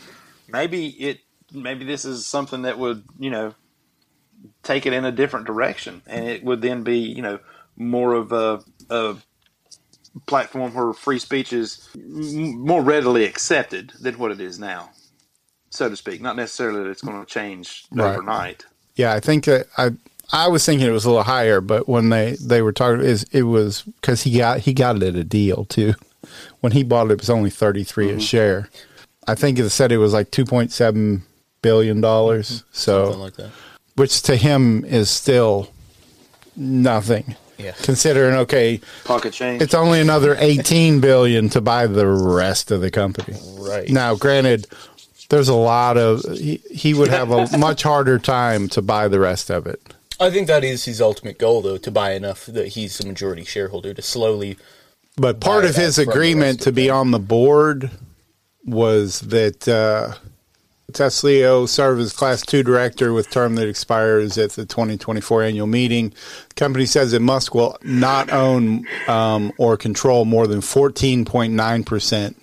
Maybe 0.48 0.88
it. 0.88 1.20
Maybe 1.54 1.86
this 1.86 2.06
is 2.06 2.26
something 2.28 2.64
that 2.64 2.78
would 2.80 3.04
you 3.20 3.30
know 3.30 3.54
take 4.64 4.86
it 4.86 4.94
in 4.94 5.06
a 5.06 5.12
different 5.12 5.46
direction, 5.46 6.02
and 6.08 6.28
it 6.28 6.44
would 6.44 6.62
then 6.62 6.84
be 6.84 6.98
you 7.00 7.22
know 7.22 7.40
more 7.78 8.14
of 8.14 8.32
a, 8.32 8.62
a 8.90 9.16
platform 10.28 10.74
where 10.74 10.94
free 10.94 11.20
speech 11.20 11.54
is 11.54 11.88
m- 11.96 12.60
more 12.60 12.82
readily 12.82 13.26
accepted 13.26 13.92
than 14.02 14.18
what 14.18 14.32
it 14.32 14.40
is 14.42 14.58
now, 14.60 14.90
so 15.76 15.90
to 15.90 15.96
speak. 15.96 16.22
Not 16.22 16.36
necessarily 16.36 16.84
that 16.84 16.90
it's 16.90 17.02
going 17.02 17.20
to 17.20 17.26
change 17.26 17.86
Right. 17.92 18.14
overnight. 18.14 18.66
Yeah, 18.96 19.14
I 19.14 19.20
think 19.20 19.46
that 19.46 19.68
I 19.78 19.92
I 20.32 20.48
was 20.48 20.66
thinking 20.66 20.88
it 20.88 20.92
was 20.92 21.06
a 21.06 21.10
little 21.10 21.24
higher, 21.24 21.62
but 21.62 21.88
when 21.88 22.10
they 22.10 22.38
they 22.42 22.62
were 22.62 22.72
talking, 22.72 23.06
is 23.06 23.24
it 23.32 23.44
was 23.44 23.84
because 23.84 24.24
he 24.24 24.38
got 24.38 24.62
he 24.62 24.74
got 24.74 24.98
it 24.98 25.04
at 25.04 25.16
a 25.16 25.24
deal 25.24 25.66
too. 25.66 25.94
When 26.62 26.72
he 26.72 26.84
bought 26.84 27.08
it, 27.08 27.14
it 27.14 27.20
was 27.20 27.30
only 27.30 27.50
thirty 27.50 27.82
a 27.82 27.86
mm-hmm. 27.86 28.20
share. 28.20 28.70
I 29.28 29.36
think 29.36 29.60
it 29.60 29.70
said 29.70 29.92
it 29.92 29.98
was 29.98 30.14
like 30.14 30.32
two 30.32 30.46
point 30.46 30.72
seven 30.72 31.24
billion 31.62 32.02
dollars. 32.02 32.50
Mm-hmm. 32.50 32.68
So, 32.72 33.06
Something 33.06 33.22
like 33.22 33.36
that. 33.36 33.52
which 33.96 34.22
to 34.24 34.36
him 34.36 34.86
is 34.86 35.10
still 35.10 35.72
nothing. 36.56 37.36
Yeah. 37.58 37.72
Considering 37.82 38.36
okay, 38.36 38.82
Pocket 39.06 39.32
change. 39.32 39.62
it's 39.62 39.74
only 39.74 40.02
another 40.02 40.36
18 40.38 41.00
billion 41.00 41.48
to 41.50 41.62
buy 41.62 41.88
the 41.88 42.06
rest 42.06 42.70
of 42.70 42.82
the 42.82 42.92
company. 42.92 43.38
Right. 43.58 43.90
Now, 43.90 44.16
granted, 44.16 44.68
there's 45.30 45.50
a 45.50 45.56
lot 45.56 45.98
of 45.98 46.24
he, 46.38 46.62
he 46.72 46.94
would 46.94 47.10
have 47.10 47.32
a 47.32 47.58
much 47.58 47.84
harder 47.84 48.20
time 48.20 48.70
to 48.70 48.82
buy 48.82 49.08
the 49.08 49.20
rest 49.20 49.50
of 49.50 49.68
it. 49.68 49.94
I 50.20 50.30
think 50.30 50.48
that 50.48 50.64
is 50.64 50.86
his 50.86 51.02
ultimate 51.02 51.38
goal, 51.38 51.62
though, 51.62 51.78
to 51.78 51.92
buy 51.92 52.14
enough 52.14 52.46
that 52.46 52.70
he's 52.70 53.00
a 53.02 53.08
majority 53.08 53.44
shareholder 53.44 53.94
to 53.94 54.02
slowly. 54.02 54.58
But 55.18 55.40
part 55.40 55.66
of 55.66 55.76
his 55.76 55.98
agreement 55.98 56.62
to 56.62 56.72
be 56.72 56.90
on 56.90 57.12
the 57.12 57.20
board 57.20 57.92
was 58.66 59.22
that 59.22 59.68
uh, 59.68 60.16
Teslio 60.92 61.68
serve 61.68 62.00
as 62.00 62.14
Class 62.14 62.42
2 62.46 62.64
director 62.64 63.14
with 63.14 63.30
term 63.30 63.56
that 63.56 63.68
expires 63.68 64.38
at 64.38 64.52
the 64.52 64.66
2024 64.66 65.44
annual 65.44 65.68
meeting. 65.68 66.14
The 66.50 66.56
company 66.56 66.86
says 66.86 67.12
that 67.12 67.22
Musk 67.22 67.54
will 67.54 67.78
not 67.84 68.32
own 68.32 68.86
um, 69.08 69.52
or 69.58 69.78
control 69.78 70.26
more 70.26 70.48
than 70.48 70.62
14.9%, 70.62 72.36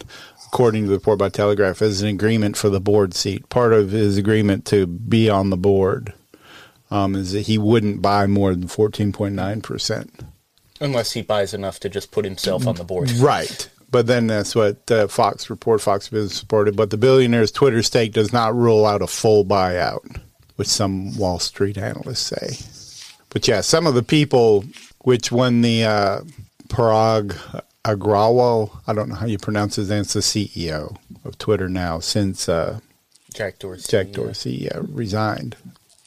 according 0.53 0.83
to 0.83 0.89
the 0.89 0.97
report 0.97 1.19
by 1.19 1.31
Telegraph, 1.31 1.81
as 1.81 2.03
an 2.03 2.09
agreement 2.09 2.59
for 2.59 2.69
the 2.69 2.81
board 2.81 3.15
seat. 3.15 3.49
Part 3.49 3.73
of 3.73 3.91
his 3.91 4.19
agreement 4.19 4.67
to 4.67 4.87
be 4.87 5.31
on 5.31 5.49
the 5.49 5.57
board 5.57 6.13
um, 6.91 7.15
is 7.15 7.33
that 7.33 7.47
he 7.47 7.57
wouldn't 7.57 8.03
buy 8.03 8.27
more 8.27 8.55
than 8.55 8.69
14.9%. 8.69 10.27
Unless 10.79 11.13
he 11.13 11.23
buys 11.23 11.55
enough 11.55 11.81
to 11.81 11.89
just 11.89 12.11
put 12.11 12.27
himself 12.27 12.67
on 12.67 12.75
the 12.75 12.85
board. 12.85 13.11
Right. 13.17 13.69
But 13.91 14.07
then 14.07 14.27
that's 14.27 14.55
what 14.55 14.91
uh, 14.91 15.07
Fox 15.07 15.49
report, 15.49 15.81
Fox 15.81 16.09
Business 16.09 16.43
reported. 16.43 16.77
But 16.77 16.91
the 16.91 16.97
billionaire's 16.99 17.53
Twitter 17.53 17.83
stake 17.83 18.13
does 18.13 18.33
not 18.33 18.55
rule 18.55 18.85
out 18.85 19.03
a 19.03 19.07
full 19.07 19.45
buyout, 19.45 20.19
which 20.57 20.69
some 20.69 21.17
Wall 21.17 21.39
Street 21.39 21.79
analysts 21.79 22.21
say. 22.21 23.15
But 23.31 23.47
yeah, 23.49 23.61
some 23.61 23.87
of 23.87 23.95
the 23.95 24.03
people, 24.03 24.65
which 25.01 25.31
when 25.31 25.61
the 25.61 25.85
uh, 25.85 26.21
Parag 26.69 27.39
Agrawal, 27.85 28.81
I 28.87 28.93
don't 28.93 29.09
know 29.09 29.17
how 29.17 29.27
you 29.27 29.39
pronounce 29.39 29.77
his 29.77 29.91
name, 29.91 30.03
it's 30.03 30.13
the 30.13 30.21
CEO 30.21 30.97
of 31.25 31.39
Twitter 31.39 31.69
now 31.69 31.99
since 31.99 32.49
uh, 32.49 32.79
Jack 33.35 33.59
Dorsey. 33.59 33.91
Jack 33.91 34.09
yeah. 34.09 34.13
Dorsey 34.15 34.71
uh, 34.71 34.83
resigned. 34.83 35.57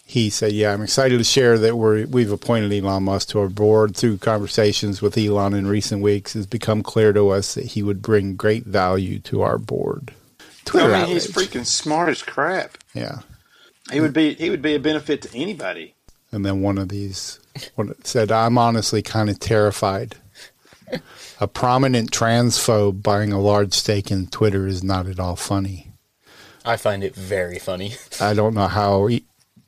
He 0.07 0.29
said, 0.29 0.51
"Yeah, 0.53 0.71
I'm 0.71 0.83
excited 0.83 1.17
to 1.17 1.23
share 1.23 1.57
that 1.57 1.75
we're, 1.77 2.05
we've 2.05 2.31
appointed 2.31 2.71
Elon 2.71 3.03
Musk 3.03 3.29
to 3.29 3.39
our 3.39 3.49
board. 3.49 3.95
Through 3.97 4.19
conversations 4.19 5.01
with 5.01 5.17
Elon 5.17 5.53
in 5.53 5.67
recent 5.67 6.01
weeks, 6.01 6.35
it's 6.35 6.45
become 6.45 6.83
clear 6.83 7.11
to 7.11 7.29
us 7.29 7.55
that 7.55 7.65
he 7.65 7.81
would 7.81 8.01
bring 8.03 8.35
great 8.35 8.65
value 8.65 9.19
to 9.19 9.41
our 9.41 9.57
board." 9.57 10.13
Twitter 10.63 10.93
I 10.93 11.01
mean, 11.01 11.09
he's 11.09 11.27
freaking 11.27 11.65
smart 11.65 12.09
as 12.09 12.21
crap. 12.23 12.77
Yeah, 12.93 13.19
He 13.91 13.99
would 13.99 14.13
be. 14.13 14.33
He 14.35 14.49
would 14.49 14.61
be 14.61 14.75
a 14.75 14.79
benefit 14.79 15.21
to 15.23 15.37
anybody. 15.37 15.95
and 16.31 16.45
then 16.45 16.61
one 16.61 16.77
of 16.77 16.89
these 16.89 17.39
one 17.75 17.93
said, 18.03 18.31
"I'm 18.31 18.57
honestly 18.57 19.01
kind 19.01 19.29
of 19.29 19.39
terrified. 19.39 20.15
A 21.39 21.47
prominent 21.47 22.11
transphobe 22.11 23.01
buying 23.03 23.31
a 23.33 23.39
large 23.41 23.73
stake 23.73 24.11
in 24.11 24.27
Twitter 24.27 24.67
is 24.67 24.83
not 24.83 25.07
at 25.07 25.19
all 25.19 25.35
funny. 25.35 25.91
I 26.63 26.77
find 26.77 27.03
it 27.03 27.13
very 27.15 27.59
funny. 27.59 27.95
I 28.21 28.33
don't 28.33 28.53
know 28.53 28.67
how." 28.67 29.07
He, 29.07 29.23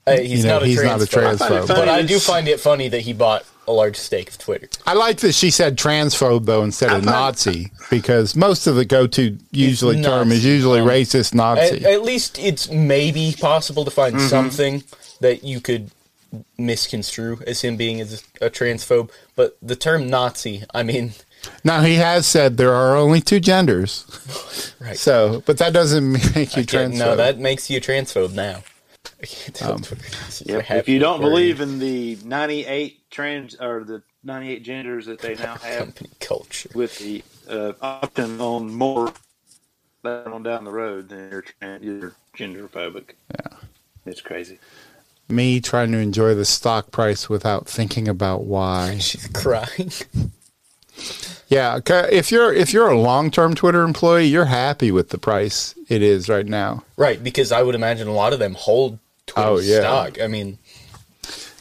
Uh, 0.08 0.22
he's, 0.22 0.40
You 0.44 0.48
know, 0.48 0.54
not 0.54 0.64
a 0.64 0.66
he's 0.68 0.82
not 0.84 1.02
a 1.02 1.04
transphobe, 1.06 1.66
transphobe. 1.66 1.68
But 1.68 1.90
I 1.90 2.02
do 2.02 2.18
find 2.18 2.48
it 2.48 2.62
funny 2.62 2.88
that 2.88 3.02
he 3.02 3.12
bought 3.12 3.44
a 3.68 3.74
large 3.74 3.98
stake 3.98 4.30
of 4.30 4.38
Twitter. 4.38 4.70
I 4.86 4.94
like 4.94 5.18
that 5.18 5.34
she 5.34 5.52
said 5.52 5.78
transphobe 5.78 6.46
though 6.46 6.64
instead 6.64 6.92
of 6.94 7.04
Nazi 7.04 7.74
because 7.90 8.34
most 8.34 8.68
of 8.68 8.76
the 8.78 8.86
go-to 8.86 9.38
usually 9.52 10.02
term 10.02 10.32
is 10.32 10.46
usually 10.46 10.80
Um, 10.80 10.88
racist 10.88 11.34
Nazi. 11.34 11.84
At, 11.84 11.92
at 11.92 12.04
least 12.04 12.40
it's 12.40 12.70
maybe 12.70 13.36
possible 13.38 13.84
to 13.84 13.92
find 13.92 14.16
Mm-hmm. 14.16 14.28
something 14.30 14.84
that 15.20 15.44
you 15.44 15.60
could 15.60 15.92
misconstrue 16.57 17.39
as 17.48 17.62
him 17.62 17.77
being 17.77 18.00
as 18.01 18.24
a 18.41 18.50
transphobe. 18.50 19.10
But 19.36 19.57
the 19.62 19.75
term 19.75 20.10
Nazi, 20.10 20.63
I 20.74 20.84
mean, 20.84 21.13
now 21.63 21.81
he 21.81 21.96
has 21.96 22.25
said 22.27 22.57
there 22.57 22.74
are 22.74 22.96
only 22.96 23.22
two 23.22 23.39
genders, 23.39 24.05
right? 24.79 24.98
so 24.98 25.41
but 25.46 25.57
that 25.60 25.74
doesn't 25.74 26.12
make 26.36 26.55
you 26.55 26.63
I 26.63 26.65
transphobe. 26.65 26.98
no, 26.98 27.15
that 27.15 27.39
makes 27.39 27.69
you 27.69 27.79
transphobe 27.81 28.34
now. 28.34 28.63
I 29.22 29.25
can't 29.25 29.55
tell 29.55 29.72
Um, 29.74 29.84
Yep. 30.46 30.65
If 30.72 30.89
you 30.89 31.00
don't 31.00 31.22
believe 31.22 31.62
in 31.62 31.79
the 31.79 32.17
98 32.24 33.10
trans 33.10 33.55
or 33.55 33.84
the 33.84 34.03
98 34.24 34.63
genders 34.63 35.05
that 35.07 35.19
they 35.19 35.36
now 35.36 35.55
have 35.55 35.79
company 35.79 36.10
culture, 36.19 36.69
with 36.75 36.98
the 37.00 37.24
uh, 37.50 37.74
option 37.81 38.39
on 38.41 38.69
more 38.74 39.13
later 40.03 40.31
on 40.34 40.43
down 40.43 40.65
the 40.65 40.72
road, 40.72 41.10
then 41.10 41.29
you're, 41.31 41.43
tran- 41.62 41.84
you're 41.84 42.15
gender 42.34 42.67
phobic. 42.67 43.12
Yeah. 43.31 43.57
It's 44.05 44.22
crazy. 44.22 44.60
Me 45.29 45.60
trying 45.60 45.91
to 45.91 45.98
enjoy 45.98 46.34
the 46.36 46.46
stock 46.46 46.91
price 46.91 47.27
without 47.29 47.67
thinking 47.67 48.07
about 48.07 48.43
why. 48.46 48.98
she's 49.01 49.27
crying. 49.27 49.91
yeah, 51.48 51.79
if 51.88 52.31
you're 52.31 52.53
if 52.53 52.74
you're 52.74 52.88
a 52.89 53.00
long-term 53.00 53.55
Twitter 53.55 53.84
employee, 53.84 54.25
you're 54.27 54.46
happy 54.46 54.91
with 54.91 55.10
the 55.10 55.17
price 55.17 55.75
it 55.89 56.01
is 56.01 56.29
right 56.29 56.46
now. 56.46 56.84
right, 56.98 57.22
because 57.24 57.51
I 57.51 57.62
would 57.62 57.75
imagine 57.75 58.07
a 58.07 58.13
lot 58.13 58.34
of 58.34 58.39
them 58.39 58.53
hold 58.53 59.00
Twitter 59.25 59.48
Oh, 59.50 59.60
yeah. 59.60 59.79
stock. 59.81 60.22
I 60.22 60.27
mean, 60.27 60.57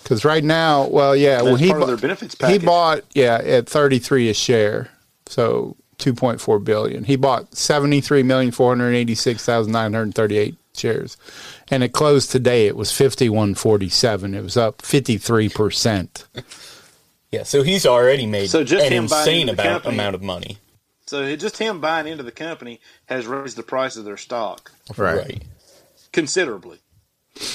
Because 0.02 0.24
right 0.24 0.44
now, 0.44 0.86
well, 0.86 1.16
yeah, 1.16 1.42
well, 1.42 1.56
he 1.56 1.68
part 1.68 1.82
of 1.82 1.86
bu- 1.88 1.96
their 1.96 2.00
benefits 2.00 2.36
he 2.48 2.58
bought 2.58 3.02
yeah 3.14 3.36
at 3.42 3.68
thirty 3.68 3.98
three 3.98 4.28
a 4.30 4.34
share, 4.34 4.88
so 5.26 5.76
two 5.98 6.14
point 6.14 6.40
four 6.40 6.58
billion. 6.60 7.02
He 7.04 7.16
bought 7.16 7.54
seventy 7.56 8.00
three 8.00 8.22
million 8.22 8.52
four 8.52 8.70
hundred 8.70 8.92
eighty 8.92 9.16
six 9.16 9.44
thousand 9.44 9.72
nine 9.72 9.92
hundred 9.92 10.14
thirty 10.14 10.38
eight 10.38 10.56
shares, 10.78 11.16
and 11.70 11.82
it 11.82 11.92
closed 11.92 12.30
today. 12.30 12.66
It 12.66 12.76
was 12.76 12.92
fifty 12.92 13.28
one 13.28 13.54
forty 13.54 13.88
seven. 13.88 14.34
It 14.34 14.42
was 14.42 14.56
up 14.56 14.82
fifty 14.82 15.18
three 15.18 15.48
percent. 15.48 16.26
Yeah, 17.32 17.42
so 17.42 17.62
he's 17.62 17.84
already 17.86 18.24
made 18.26 18.50
So 18.50 18.62
just 18.64 18.86
an 18.86 18.92
him 18.92 19.02
insane 19.04 19.48
into 19.48 19.56
the 19.62 19.88
amount, 19.88 20.14
of 20.14 20.22
money. 20.22 20.58
So 21.06 21.34
just 21.36 21.58
him 21.58 21.80
buying 21.80 22.06
into 22.06 22.22
the 22.22 22.32
company 22.32 22.80
has 23.06 23.26
raised 23.26 23.56
the 23.56 23.62
price 23.62 23.96
of 23.96 24.04
their 24.04 24.16
stock 24.16 24.72
Right. 24.96 25.42
considerably. 26.12 26.78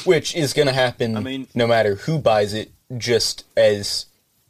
Which 0.04 0.36
is 0.36 0.54
going 0.54 0.68
to 0.68 0.74
happen 0.74 1.18
I 1.18 1.22
mean- 1.22 1.48
no 1.56 1.66
matter 1.68 1.96
who 1.96 2.20
buys 2.20 2.54
it, 2.54 2.72
just 2.98 3.46
as 3.58 4.06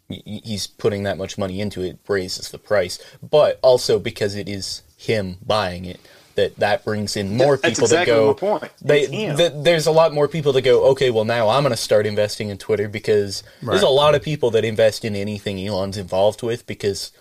y- 0.09 0.21
y- 0.25 0.41
he's 0.43 0.67
putting 0.67 1.03
that 1.03 1.17
much 1.17 1.37
money 1.37 1.61
into 1.61 1.81
it, 1.81 1.99
raises 2.07 2.49
the 2.49 2.57
price. 2.57 2.99
But 3.23 3.59
also 3.61 3.97
because 3.99 4.35
it 4.35 4.49
is 4.49 4.81
him 4.97 5.37
buying 5.45 5.85
it, 5.85 5.99
that 6.35 6.55
that 6.57 6.83
brings 6.85 7.15
in 7.17 7.35
more 7.38 7.57
That's 7.57 7.79
people 7.79 7.85
exactly 7.85 8.13
that 8.13 8.19
go. 8.19 8.27
my 8.27 8.59
point. 8.59 8.71
They, 8.81 9.07
th- 9.07 9.53
there's 9.57 9.88
a 9.88 9.91
lot 9.91 10.13
more 10.13 10.27
people 10.27 10.53
that 10.53 10.61
go. 10.63 10.85
Okay, 10.91 11.09
well 11.11 11.25
now 11.25 11.50
I'm 11.50 11.63
going 11.63 11.71
to 11.71 11.77
start 11.77 12.05
investing 12.05 12.50
in 12.50 12.57
Twitter 12.57 12.88
because 12.88 13.43
there's 13.61 13.81
a 13.81 13.88
lot 13.89 14.15
of 14.15 14.21
people 14.23 14.51
that 14.51 14.63
invest 14.65 15.03
in 15.05 15.15
anything 15.15 15.59
Elon's 15.65 15.97
involved 15.97 16.43
with 16.43 16.65
because, 16.67 17.11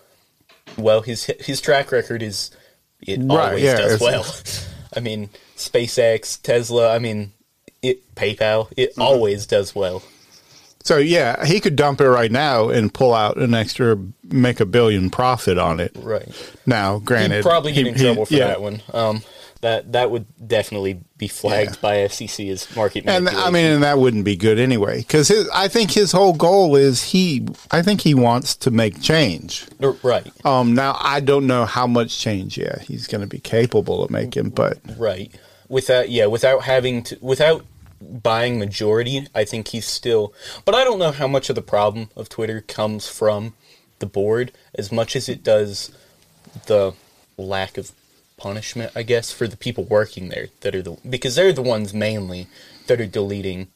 well, 0.77 1.01
his 1.01 1.25
his 1.39 1.61
track 1.61 1.91
record 1.91 2.21
is 2.23 2.51
it 3.01 3.19
Right, 3.19 3.29
always 3.49 3.63
yeah, 3.63 3.77
does 3.77 3.99
well. 3.99 4.25
I 4.95 4.99
mean, 4.99 5.29
SpaceX, 5.57 6.41
Tesla. 6.41 6.93
I 6.93 6.99
mean, 6.99 7.31
it 7.81 8.13
PayPal. 8.15 8.71
It 8.77 8.91
Mm-hmm. 8.91 9.01
always 9.01 9.45
does 9.45 9.73
well. 9.73 10.03
So 10.83 10.97
yeah, 10.97 11.45
he 11.45 11.59
could 11.59 11.75
dump 11.75 12.01
it 12.01 12.09
right 12.09 12.31
now 12.31 12.69
and 12.69 12.93
pull 12.93 13.13
out 13.13 13.37
an 13.37 13.53
extra, 13.53 13.97
make 14.23 14.59
a 14.59 14.65
billion 14.65 15.09
profit 15.09 15.57
on 15.57 15.79
it. 15.79 15.95
Right. 15.99 16.27
Now, 16.65 16.99
granted, 16.99 17.37
He'd 17.37 17.43
probably 17.43 17.71
get 17.73 17.83
he- 17.85 17.89
in 17.89 17.95
he- 17.97 18.03
trouble 18.03 18.25
for 18.25 18.33
yeah. 18.33 18.47
that 18.47 18.61
one. 18.61 18.81
Um, 18.93 19.21
that 19.61 19.91
that 19.91 20.09
would 20.09 20.25
definitely 20.47 20.99
be 21.19 21.27
flagged 21.27 21.75
Yeah. 21.75 21.81
by 21.83 21.95
FCC 21.97 22.49
as 22.49 22.75
market 22.75 23.03
And. 23.05 23.29
I 23.29 23.51
mean, 23.51 23.65
and 23.65 23.83
that 23.83 23.99
wouldn't 23.99 24.25
be 24.25 24.35
good 24.35 24.57
anyway, 24.57 24.97
because 25.01 25.31
I 25.53 25.67
think 25.67 25.91
his 25.91 26.11
whole 26.11 26.33
goal 26.33 26.75
is 26.75 27.03
he. 27.03 27.45
I 27.69 27.83
think 27.83 28.01
he 28.01 28.15
wants 28.15 28.55
to 28.55 28.71
make 28.71 28.99
change. 29.03 29.67
Right, 30.01 30.25
Um, 30.43 30.73
now 30.73 30.97
I 30.99 31.19
don't 31.19 31.45
know 31.45 31.65
how 31.65 31.85
much 31.85 32.17
change. 32.17 32.57
Yeah, 32.57 32.79
he's 32.81 33.05
going 33.05 33.21
to 33.21 33.27
be 33.27 33.37
capable 33.37 34.03
of 34.03 34.09
making, 34.09 34.49
but 34.49 34.79
right. 34.97 35.31
Without 35.69 36.09
yeah, 36.09 36.25
without 36.25 36.63
having 36.63 37.03
to 37.03 37.17
without 37.21 37.63
buying 38.01 38.59
majority, 38.59 39.27
I 39.33 39.45
think 39.45 39.69
he's 39.69 39.85
still. 39.85 40.33
But 40.65 40.75
I 40.75 40.83
don't 40.83 40.99
know 40.99 41.11
how 41.11 41.27
much 41.27 41.49
of 41.49 41.55
the 41.55 41.61
problem 41.61 42.09
of 42.15 42.29
Twitter 42.29 42.61
comes 42.61 43.07
from 43.07 43.53
the 43.99 44.05
board 44.05 44.51
as 44.75 44.91
much 44.91 45.15
as 45.15 45.29
it 45.29 45.43
does 45.43 45.91
the 46.65 46.93
lack 47.37 47.77
of 47.77 47.91
punishment, 48.37 48.91
I 48.95 49.03
guess, 49.03 49.31
for 49.31 49.47
the 49.47 49.57
people 49.57 49.83
working 49.83 50.29
there 50.29 50.47
that 50.61 50.75
are 50.75 50.81
the 50.81 50.97
because 51.07 51.35
they're 51.35 51.53
the 51.53 51.61
ones 51.61 51.93
mainly 51.93 52.47
that 52.87 52.99
are 52.99 53.05
deleting 53.05 53.67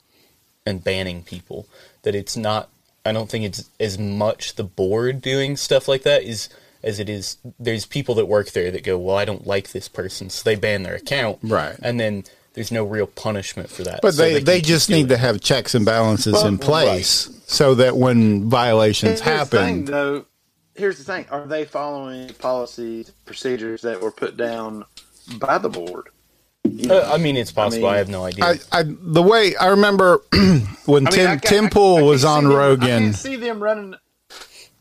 and 0.65 0.83
banning 0.83 1.23
people. 1.23 1.67
That 2.03 2.15
it's 2.15 2.35
not. 2.35 2.69
I 3.05 3.11
don't 3.11 3.29
think 3.29 3.45
it's 3.45 3.69
as 3.79 3.99
much 3.99 4.55
the 4.55 4.63
board 4.63 5.21
doing 5.21 5.55
stuff 5.57 5.87
like 5.87 6.03
that 6.03 6.23
is 6.23 6.49
as 6.83 6.99
it 6.99 7.09
is. 7.09 7.37
There's 7.59 7.85
people 7.85 8.15
that 8.15 8.25
work 8.25 8.51
there 8.51 8.71
that 8.71 8.83
go, 8.83 8.97
well, 8.97 9.17
I 9.17 9.25
don't 9.25 9.45
like 9.45 9.71
this 9.71 9.87
person, 9.87 10.29
so 10.29 10.43
they 10.43 10.55
ban 10.55 10.83
their 10.83 10.95
account, 10.95 11.39
Right. 11.43 11.75
And 11.81 11.99
then 11.99 12.23
there's 12.55 12.71
no 12.71 12.83
real 12.85 13.05
punishment 13.07 13.69
for 13.69 13.83
that. 13.83 13.99
but 14.01 14.13
so 14.15 14.23
they 14.23 14.35
can 14.35 14.45
they 14.45 14.61
just 14.61 14.87
doing 14.89 15.01
need 15.03 15.09
to 15.09 15.17
have 15.17 15.39
checks 15.41 15.75
and 15.75 15.85
balances 15.85 16.33
Well, 16.33 16.47
in 16.47 16.57
place 16.57 17.29
so 17.47 17.75
that 17.75 17.95
when 17.97 18.49
violations 18.49 19.19
Here's 19.21 19.49
the 19.49 19.57
thing, 19.57 19.75
happen, 19.81 19.85
though. 19.85 20.25
Here's 20.73 20.97
the 20.97 21.03
thing: 21.05 21.25
Are 21.31 21.45
they 21.45 21.63
following 21.65 22.29
policies, 22.33 23.11
procedures 23.25 23.81
that 23.83 24.01
were 24.01 24.11
put 24.11 24.35
down 24.35 24.83
by 25.37 25.57
the 25.57 25.69
board? 25.69 26.09
Uh, 26.89 27.09
I 27.13 27.17
mean, 27.17 27.37
it's 27.37 27.51
possible. 27.51 27.87
I, 27.87 27.91
mean, 27.91 27.97
have 27.99 28.09
no 28.09 28.25
idea. 28.25 28.43
I, 28.45 28.55
I 28.71 28.83
the 28.85 29.21
way 29.21 29.55
I 29.55 29.67
remember 29.67 30.21
when 30.85 31.07
I 31.07 31.11
mean, 31.11 31.11
Tim 31.11 31.31
I 31.31 31.37
ca- 31.37 31.49
Tim 31.49 31.69
Pool 31.69 31.97
I 31.97 32.01
was 32.01 32.25
on 32.25 32.43
see 32.43 32.47
them- 32.49 32.55
I 32.55 32.59
Rogan. 32.59 32.87
can't 32.87 33.15
see 33.15 33.35
them 33.37 33.61
running. 33.63 33.95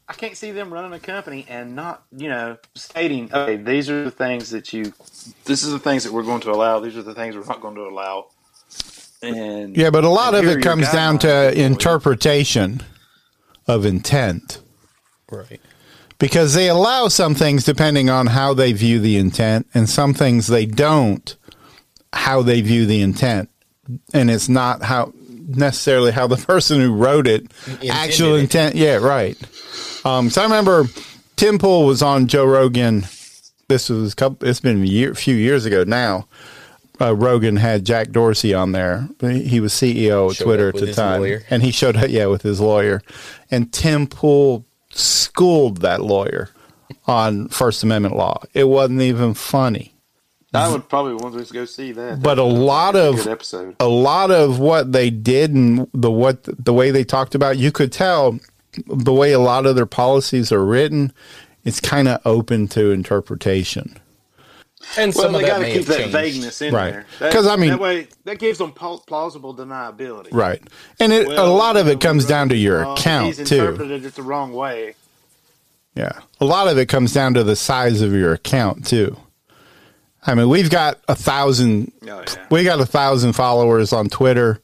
I 0.08 0.12
can't 0.12 0.36
see 0.36 0.50
them 0.50 0.72
running 0.72 0.92
a 0.92 0.98
company 1.00 1.46
and 1.48 1.74
not, 1.74 2.04
you 2.14 2.28
know, 2.28 2.58
stating, 2.74 3.32
okay, 3.32 3.56
these 3.56 3.88
are 3.88 4.04
the 4.04 4.10
things 4.10 4.50
that 4.50 4.72
you, 4.72 4.92
this 5.46 5.62
is 5.62 5.72
the 5.72 5.78
things 5.78 6.04
that 6.04 6.12
we're 6.12 6.22
going 6.24 6.42
to 6.42 6.50
allow. 6.50 6.80
These 6.80 6.96
are 6.96 7.02
the 7.02 7.14
things 7.14 7.36
we're 7.36 7.44
not 7.46 7.60
going 7.62 7.74
to 7.76 7.82
allow. 7.82 8.26
And 9.22 9.74
Yeah, 9.76 9.88
but 9.90 10.04
a 10.04 10.10
lot 10.10 10.34
of 10.34 10.44
it 10.44 10.62
comes 10.62 10.90
down 10.92 11.18
to 11.20 11.58
interpretation 11.58 12.82
of 13.66 13.86
intent. 13.86 14.60
right. 15.30 15.60
because 16.18 16.52
they 16.52 16.68
allow 16.68 17.08
some 17.08 17.34
things 17.34 17.64
depending 17.64 18.10
on 18.10 18.26
how 18.26 18.52
they 18.52 18.72
view 18.74 19.00
the 19.00 19.16
intent 19.16 19.66
and 19.72 19.88
some 19.88 20.12
things 20.12 20.48
they 20.48 20.66
don't 20.66 21.36
how 22.12 22.42
they 22.42 22.60
view 22.60 22.84
the 22.86 23.00
intent 23.00 23.48
and 24.12 24.30
it's 24.30 24.48
not 24.48 24.82
how 24.82 25.12
necessarily 25.48 26.12
how 26.12 26.26
the 26.26 26.36
person 26.46 26.80
who 26.80 26.94
wrote 26.94 27.26
it 27.26 27.50
actual 27.90 28.34
it. 28.34 28.40
intent 28.40 28.74
yeah 28.76 28.96
right 28.96 29.38
um, 30.04 30.30
so 30.30 30.40
i 30.40 30.44
remember 30.44 30.84
tim 31.36 31.58
pool 31.58 31.86
was 31.86 32.02
on 32.02 32.26
joe 32.26 32.44
rogan 32.44 33.04
this 33.68 33.88
was 33.88 34.12
a 34.12 34.16
couple 34.16 34.46
it's 34.48 34.60
been 34.60 34.82
a 34.82 34.86
year, 34.86 35.14
few 35.14 35.34
years 35.34 35.64
ago 35.64 35.84
now 35.84 36.26
uh, 37.00 37.14
rogan 37.14 37.56
had 37.56 37.84
jack 37.84 38.10
dorsey 38.10 38.54
on 38.54 38.72
there 38.72 39.08
he 39.20 39.60
was 39.60 39.72
ceo 39.72 40.30
of 40.30 40.36
Showed 40.36 40.44
twitter 40.44 40.68
at 40.68 40.74
the 40.76 40.92
time 40.92 41.20
lawyer. 41.22 41.42
and 41.50 41.62
he 41.62 41.70
showed 41.70 41.96
up 41.96 42.08
yeah 42.10 42.26
with 42.26 42.42
his 42.42 42.60
lawyer 42.60 43.02
and 43.50 43.72
tim 43.72 44.06
pool 44.06 44.64
schooled 44.90 45.78
that 45.78 46.02
lawyer 46.02 46.50
on 47.06 47.48
First 47.48 47.82
Amendment 47.82 48.16
law. 48.16 48.42
It 48.52 48.64
wasn't 48.64 49.00
even 49.02 49.34
funny. 49.34 49.94
I 50.52 50.70
would 50.70 50.88
probably 50.88 51.14
want 51.14 51.44
to 51.44 51.52
go 51.52 51.64
see 51.64 51.90
that. 51.92 52.22
But 52.22 52.38
a 52.38 52.44
lot 52.44 52.92
That's 52.92 53.26
a 53.26 53.28
of 53.28 53.32
episode. 53.32 53.76
a 53.80 53.88
lot 53.88 54.30
of 54.30 54.60
what 54.60 54.92
they 54.92 55.10
did 55.10 55.52
and 55.52 55.88
the 55.92 56.10
what 56.10 56.44
the 56.44 56.72
way 56.72 56.92
they 56.92 57.02
talked 57.02 57.34
about, 57.34 57.58
you 57.58 57.72
could 57.72 57.90
tell 57.90 58.38
the 58.86 59.12
way 59.12 59.32
a 59.32 59.38
lot 59.38 59.66
of 59.66 59.76
their 59.76 59.86
policies 59.86 60.50
are 60.52 60.64
written. 60.64 61.12
It's 61.64 61.80
kind 61.80 62.08
of 62.08 62.20
open 62.24 62.68
to 62.68 62.90
interpretation. 62.90 63.98
And 64.98 65.14
Well, 65.14 65.24
some 65.24 65.32
they 65.32 65.46
got 65.46 65.60
to 65.60 65.70
keep 65.72 65.86
that 65.86 65.96
changed. 65.96 66.12
vagueness 66.12 66.60
in 66.60 66.74
Right. 66.74 67.02
there. 67.18 67.32
'Cause, 67.32 67.46
I 67.46 67.56
mean- 67.56 67.70
that 67.70 67.80
way 67.80 68.06
that 68.24 68.38
gives 68.38 68.58
them 68.58 68.70
plausible 68.72 69.54
deniability. 69.54 70.28
Right. 70.30 70.62
And 71.00 71.10
it, 71.12 71.26
a 71.26 71.44
lot 71.44 71.76
of 71.78 71.88
it 71.88 72.00
comes 72.00 72.26
down 72.26 72.50
to 72.50 72.56
your 72.56 72.82
account 72.82 73.26
He's 73.36 73.48
too. 73.48 73.60
interpreted 73.60 74.04
it 74.04 74.14
the 74.14 74.22
wrong 74.22 74.52
way. 74.52 74.94
Yeah. 75.94 76.12
A 76.40 76.44
lot 76.44 76.68
of 76.68 76.76
it 76.76 76.86
comes 76.90 77.12
down 77.14 77.34
to 77.34 77.44
the 77.44 77.56
size 77.56 78.02
of 78.02 78.12
your 78.12 78.34
account 78.34 78.84
too. 78.86 79.16
I 80.26 80.34
mean, 80.34 80.48
we've 80.48 80.70
got 80.70 80.98
a 81.08 81.14
thousand 81.14 81.92
Oh, 82.02 82.06
yeah. 82.06 82.24
we 82.50 82.64
got 82.64 82.80
a 82.80 82.86
thousand 82.86 83.32
followers 83.34 83.92
on 83.92 84.08
Twitter 84.08 84.60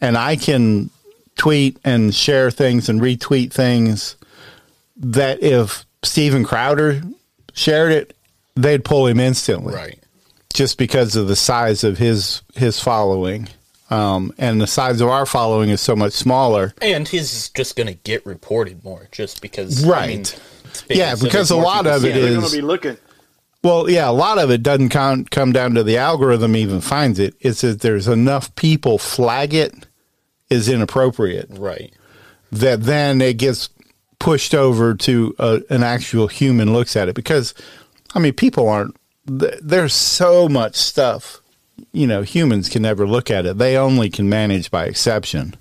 and 0.00 0.16
I 0.18 0.34
can 0.36 0.90
tweet 1.38 1.78
and 1.84 2.14
share 2.14 2.50
things 2.50 2.88
and 2.90 3.00
retweet 3.00 3.50
things 3.52 4.16
that 4.96 5.42
if 5.42 5.86
Steven 6.02 6.44
Crowder 6.44 7.00
shared 7.54 7.92
it, 7.92 8.14
they'd 8.56 8.84
pull 8.84 9.06
him 9.06 9.18
instantly. 9.20 9.74
Right. 9.74 9.98
Just 10.52 10.76
because 10.76 11.16
of 11.16 11.28
the 11.28 11.36
size 11.36 11.84
of 11.84 11.96
his 11.98 12.42
his 12.54 12.78
following. 12.80 13.48
Um, 13.90 14.34
and 14.36 14.60
the 14.60 14.66
size 14.66 15.00
of 15.00 15.08
our 15.08 15.24
following 15.24 15.70
is 15.70 15.80
so 15.80 15.96
much 15.96 16.12
smaller. 16.12 16.74
And 16.82 17.08
his 17.08 17.32
is 17.32 17.48
just 17.48 17.74
going 17.74 17.86
to 17.86 17.94
get 17.94 18.26
reported 18.26 18.84
more 18.84 19.08
just 19.12 19.40
because. 19.40 19.82
I 19.84 19.88
Right. 19.88 20.08
mean, 20.08 20.24
Yeah, 20.98 21.14
because 21.14 21.50
a 21.50 21.56
lot 21.56 21.84
people 21.84 21.92
of 21.96 22.02
see 22.02 22.08
it 22.08 22.12
They're 22.14 22.24
is- 22.28 22.36
going 22.36 22.50
to 22.50 22.56
be 22.56 22.60
looking. 22.60 22.96
Well, 23.64 23.88
yeah, 23.88 24.08
a 24.08 24.12
lot 24.12 24.38
of 24.38 24.50
it 24.50 24.62
doesn't 24.62 24.90
come 24.90 25.24
come 25.24 25.52
down 25.52 25.74
to 25.74 25.82
the 25.82 25.96
algorithm 25.96 26.54
even 26.54 26.80
finds 26.82 27.18
it. 27.18 27.34
It's 27.40 27.62
that 27.62 27.80
there's 27.80 28.06
enough 28.08 28.54
people 28.56 28.98
flag 28.98 29.54
it 29.54 29.74
is 30.50 30.68
inappropriate. 30.68 31.48
Right. 31.50 31.92
that 32.50 32.82
then 32.82 33.20
it 33.20 33.36
gets 33.38 33.68
pushed 34.18 34.54
over 34.54 34.94
to 34.94 35.34
a, 35.38 35.62
an 35.70 35.82
actual 35.82 36.26
human 36.26 36.72
looks 36.72 36.96
at 36.96 37.08
it. 37.08 37.14
Because 37.14 37.54
I 38.14 38.18
mean 38.18 38.32
people 38.32 38.68
aren't 38.68 38.96
there's 39.26 39.94
so 39.94 40.48
much 40.48 40.74
stuff 40.74 41.40
you 41.92 42.06
know 42.06 42.22
humans 42.22 42.68
can 42.68 42.82
never 42.82 43.06
look 43.06 43.30
at 43.30 43.46
it. 43.46 43.58
They 43.58 43.76
only 43.76 44.10
can 44.10 44.28
manage 44.28 44.70
by 44.70 44.86
exception. 44.86 45.54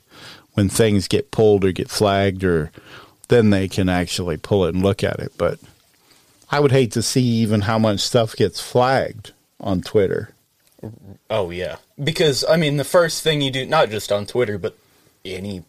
When 0.53 0.69
things 0.69 1.07
get 1.07 1.29
pulled 1.29 1.63
or 1.63 1.71
get 1.71 1.89
flagged 1.89 2.43
or 2.43 2.71
then 3.27 3.51
they 3.51 3.67
can 3.67 3.89
actually 3.89 4.37
pull 4.37 4.65
it 4.65 4.73
and 4.73 4.83
look 4.83 5.03
at 5.03 5.19
it. 5.19 5.33
But 5.37 5.59
I 6.49 6.59
would 6.59 6.71
hate 6.71 6.93
to 6.93 7.03
see 7.03 7.21
even 7.21 7.61
how 7.61 7.77
much 7.77 7.99
stuff 7.99 8.35
gets 8.35 8.59
flagged 8.59 9.33
on 9.59 9.81
Twitter 9.81 10.33
Oh 11.29 11.49
yeah, 11.49 11.77
because 12.03 12.45
I 12.47 12.57
mean, 12.57 12.77
the 12.77 12.83
first 12.83 13.23
thing 13.23 13.41
you 13.41 13.51
do, 13.51 13.65
not 13.65 13.89
just 13.89 14.11
on 14.11 14.25
Twitter, 14.25 14.57
but 14.57 14.77
any 15.25 15.63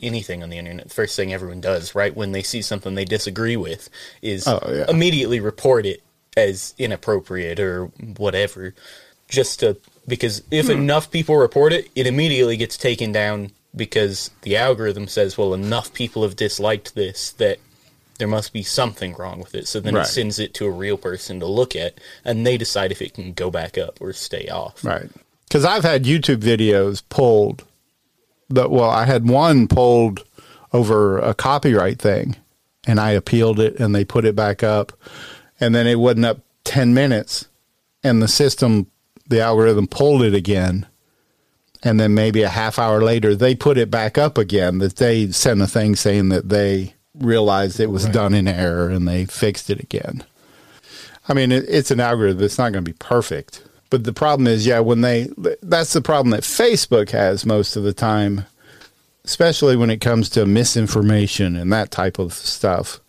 anything 0.00 0.42
on 0.42 0.48
the 0.50 0.58
internet, 0.58 0.88
the 0.88 0.94
first 0.94 1.16
thing 1.16 1.32
everyone 1.32 1.60
does, 1.60 1.94
right, 1.94 2.14
when 2.16 2.32
they 2.32 2.42
see 2.42 2.62
something 2.62 2.94
they 2.94 3.04
disagree 3.04 3.56
with, 3.56 3.88
is 4.22 4.46
Oh, 4.48 4.60
yeah. 4.72 4.86
immediately 4.88 5.38
report 5.40 5.86
it 5.86 6.02
as 6.36 6.74
inappropriate 6.78 7.60
or 7.60 7.86
whatever, 8.16 8.74
just 9.28 9.60
to 9.60 9.76
because 10.08 10.42
if 10.50 10.66
Hmm. 10.66 10.72
enough 10.72 11.10
people 11.10 11.36
report 11.36 11.72
it, 11.72 11.88
it 11.94 12.06
immediately 12.06 12.56
gets 12.56 12.76
taken 12.76 13.12
down 13.12 13.52
because 13.76 14.30
the 14.42 14.56
algorithm 14.56 15.08
says, 15.08 15.36
well, 15.36 15.52
enough 15.54 15.92
people 15.94 16.22
have 16.22 16.36
disliked 16.36 16.94
this 16.94 17.32
that 17.32 17.58
there 18.18 18.28
must 18.28 18.52
be 18.52 18.62
something 18.62 19.14
wrong 19.18 19.40
with 19.40 19.54
it. 19.54 19.66
So 19.66 19.80
then 19.80 19.94
Right. 19.94 20.06
it 20.06 20.10
sends 20.10 20.38
it 20.38 20.54
to 20.54 20.66
a 20.66 20.70
real 20.70 20.96
person 20.96 21.40
to 21.40 21.46
look 21.46 21.74
at, 21.74 21.94
and 22.24 22.46
they 22.46 22.56
decide 22.56 22.92
if 22.92 23.02
it 23.02 23.14
can 23.14 23.32
go 23.32 23.50
back 23.50 23.76
up 23.76 23.98
or 24.00 24.12
stay 24.12 24.48
off. 24.48 24.84
Right. 24.84 25.10
Because 25.48 25.64
I've 25.64 25.84
had 25.84 26.04
YouTube 26.04 26.38
videos 26.38 27.02
pulled. 27.08 27.64
That 28.50 28.70
well, 28.70 28.90
I 28.90 29.04
had 29.06 29.28
one 29.28 29.66
pulled 29.68 30.24
over 30.72 31.18
a 31.18 31.34
copyright 31.34 31.98
thing, 31.98 32.36
and 32.86 33.00
I 33.00 33.10
appealed 33.12 33.58
it, 33.58 33.78
and 33.80 33.94
they 33.94 34.04
put 34.04 34.24
it 34.24 34.36
back 34.36 34.62
up, 34.62 34.92
and 35.58 35.74
then 35.74 35.86
it 35.86 35.98
wasn't 35.98 36.26
up 36.26 36.40
ten 36.62 36.92
minutes, 36.94 37.46
and 38.02 38.22
the 38.22 38.28
system, 38.28 38.86
the 39.28 39.40
algorithm 39.40 39.86
pulled 39.86 40.22
it 40.22 40.34
again, 40.34 40.86
and 41.82 41.98
then 41.98 42.14
maybe 42.14 42.42
a 42.42 42.48
half 42.48 42.78
hour 42.78 43.02
later 43.02 43.34
they 43.34 43.54
put 43.54 43.78
it 43.78 43.90
back 43.90 44.18
up 44.18 44.36
again. 44.36 44.78
That 44.78 44.96
they 44.96 45.30
sent 45.32 45.62
a 45.62 45.66
thing 45.66 45.96
saying 45.96 46.28
that 46.28 46.48
they 46.50 46.94
realized 47.18 47.80
it 47.80 47.90
was 47.90 48.06
done 48.06 48.34
in 48.34 48.48
error 48.48 48.88
and 48.88 49.06
they 49.06 49.24
fixed 49.24 49.70
it 49.70 49.80
again. 49.80 50.24
I 51.28 51.34
mean, 51.34 51.52
it, 51.52 51.64
it's 51.68 51.90
an 51.90 52.00
algorithm. 52.00 52.44
It's 52.44 52.58
not 52.58 52.72
going 52.72 52.84
to 52.84 52.90
be 52.90 52.96
perfect. 52.98 53.64
But 53.90 54.04
the 54.04 54.12
problem 54.12 54.46
is, 54.46 54.66
yeah, 54.66 54.80
when 54.80 55.02
they, 55.02 55.28
that's 55.62 55.92
the 55.92 56.02
problem 56.02 56.30
that 56.30 56.42
Facebook 56.42 57.10
has 57.10 57.46
most 57.46 57.76
of 57.76 57.84
the 57.84 57.92
time, 57.92 58.44
especially 59.24 59.76
when 59.76 59.90
it 59.90 60.00
comes 60.00 60.28
to 60.30 60.44
misinformation 60.46 61.56
and 61.56 61.72
that 61.72 61.90
type 61.90 62.18
of 62.18 62.32
stuff, 62.32 63.00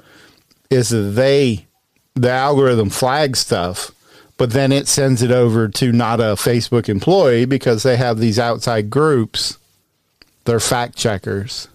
is 0.69 0.89
that 0.89 0.97
they, 0.97 1.65
the 2.13 2.29
algorithm 2.29 2.89
flags 2.89 3.39
stuff, 3.39 3.91
but 4.37 4.51
then 4.51 4.71
it 4.71 4.87
sends 4.87 5.21
it 5.21 5.31
over 5.31 5.67
to 5.67 5.91
not 5.91 6.19
a 6.19 6.35
Facebook 6.35 6.87
employee 6.87 7.45
because 7.45 7.83
they 7.83 7.97
have 7.97 8.19
these 8.19 8.37
outside 8.37 8.89
groups, 8.89 9.57
they're 10.45 10.59
fact 10.59 10.95
checkers 10.95 11.67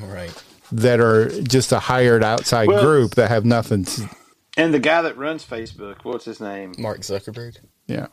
Right. 0.00 0.42
That 0.72 1.00
are 1.00 1.28
just 1.42 1.72
a 1.72 1.78
hired 1.78 2.22
outside 2.24 2.68
Well- 2.68 2.82
group 2.82 3.14
that 3.16 3.28
have 3.30 3.44
nothing 3.44 3.84
to, 3.84 4.08
And 4.56 4.72
the 4.72 4.78
guy 4.80 5.02
that 5.02 5.16
runs 5.18 5.44
Facebook, 5.44 5.98
what's 6.04 6.24
his 6.24 6.40
name? 6.40 6.74
Mark 6.78 7.00
Zuckerberg. 7.00 7.56
yeah. 7.86 8.06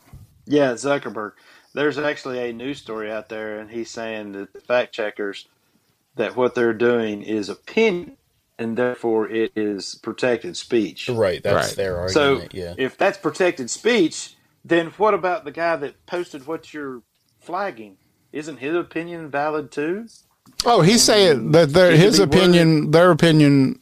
Yeah, 0.46 0.72
Zuckerberg. 0.72 1.32
There's 1.72 1.96
actually 1.98 2.38
a 2.38 2.52
news 2.52 2.78
story 2.78 3.10
out 3.10 3.28
there, 3.30 3.58
and 3.58 3.70
he's 3.70 3.90
saying 3.90 4.32
that 4.32 4.52
the 4.52 4.60
fact 4.60 4.92
checkers 4.94 5.48
that 6.16 6.36
what 6.36 6.54
they're 6.54 6.74
doing 6.74 7.22
is 7.22 7.48
opinion, 7.48 8.16
and 8.58 8.76
therefore 8.76 9.28
it 9.28 9.52
is 9.56 9.94
protected 9.96 10.56
speech. 10.56 11.08
Right. 11.08 11.42
That's 11.42 11.68
Right. 11.68 11.76
their 11.76 12.08
So 12.10 12.28
argument. 12.34 12.54
yeah. 12.54 12.74
if 12.78 12.96
that's 12.98 13.18
protected 13.18 13.70
speech, 13.70 14.36
then 14.64 14.88
what 14.98 15.14
about 15.14 15.44
the 15.44 15.50
guy 15.50 15.76
that 15.76 16.06
posted 16.06 16.46
what 16.46 16.72
you're 16.74 17.02
flagging? 17.40 17.96
Isn't 18.32 18.58
his 18.58 18.76
opinion 18.76 19.30
valid 19.30 19.72
too? 19.72 20.06
Oh, 20.66 20.80
he's 20.80 21.02
saying 21.02 21.52
that 21.52 21.70
their, 21.70 21.96
his 21.96 22.18
be 22.18 22.24
opinion, 22.24 22.90
their 22.90 23.10
opinion 23.10 23.78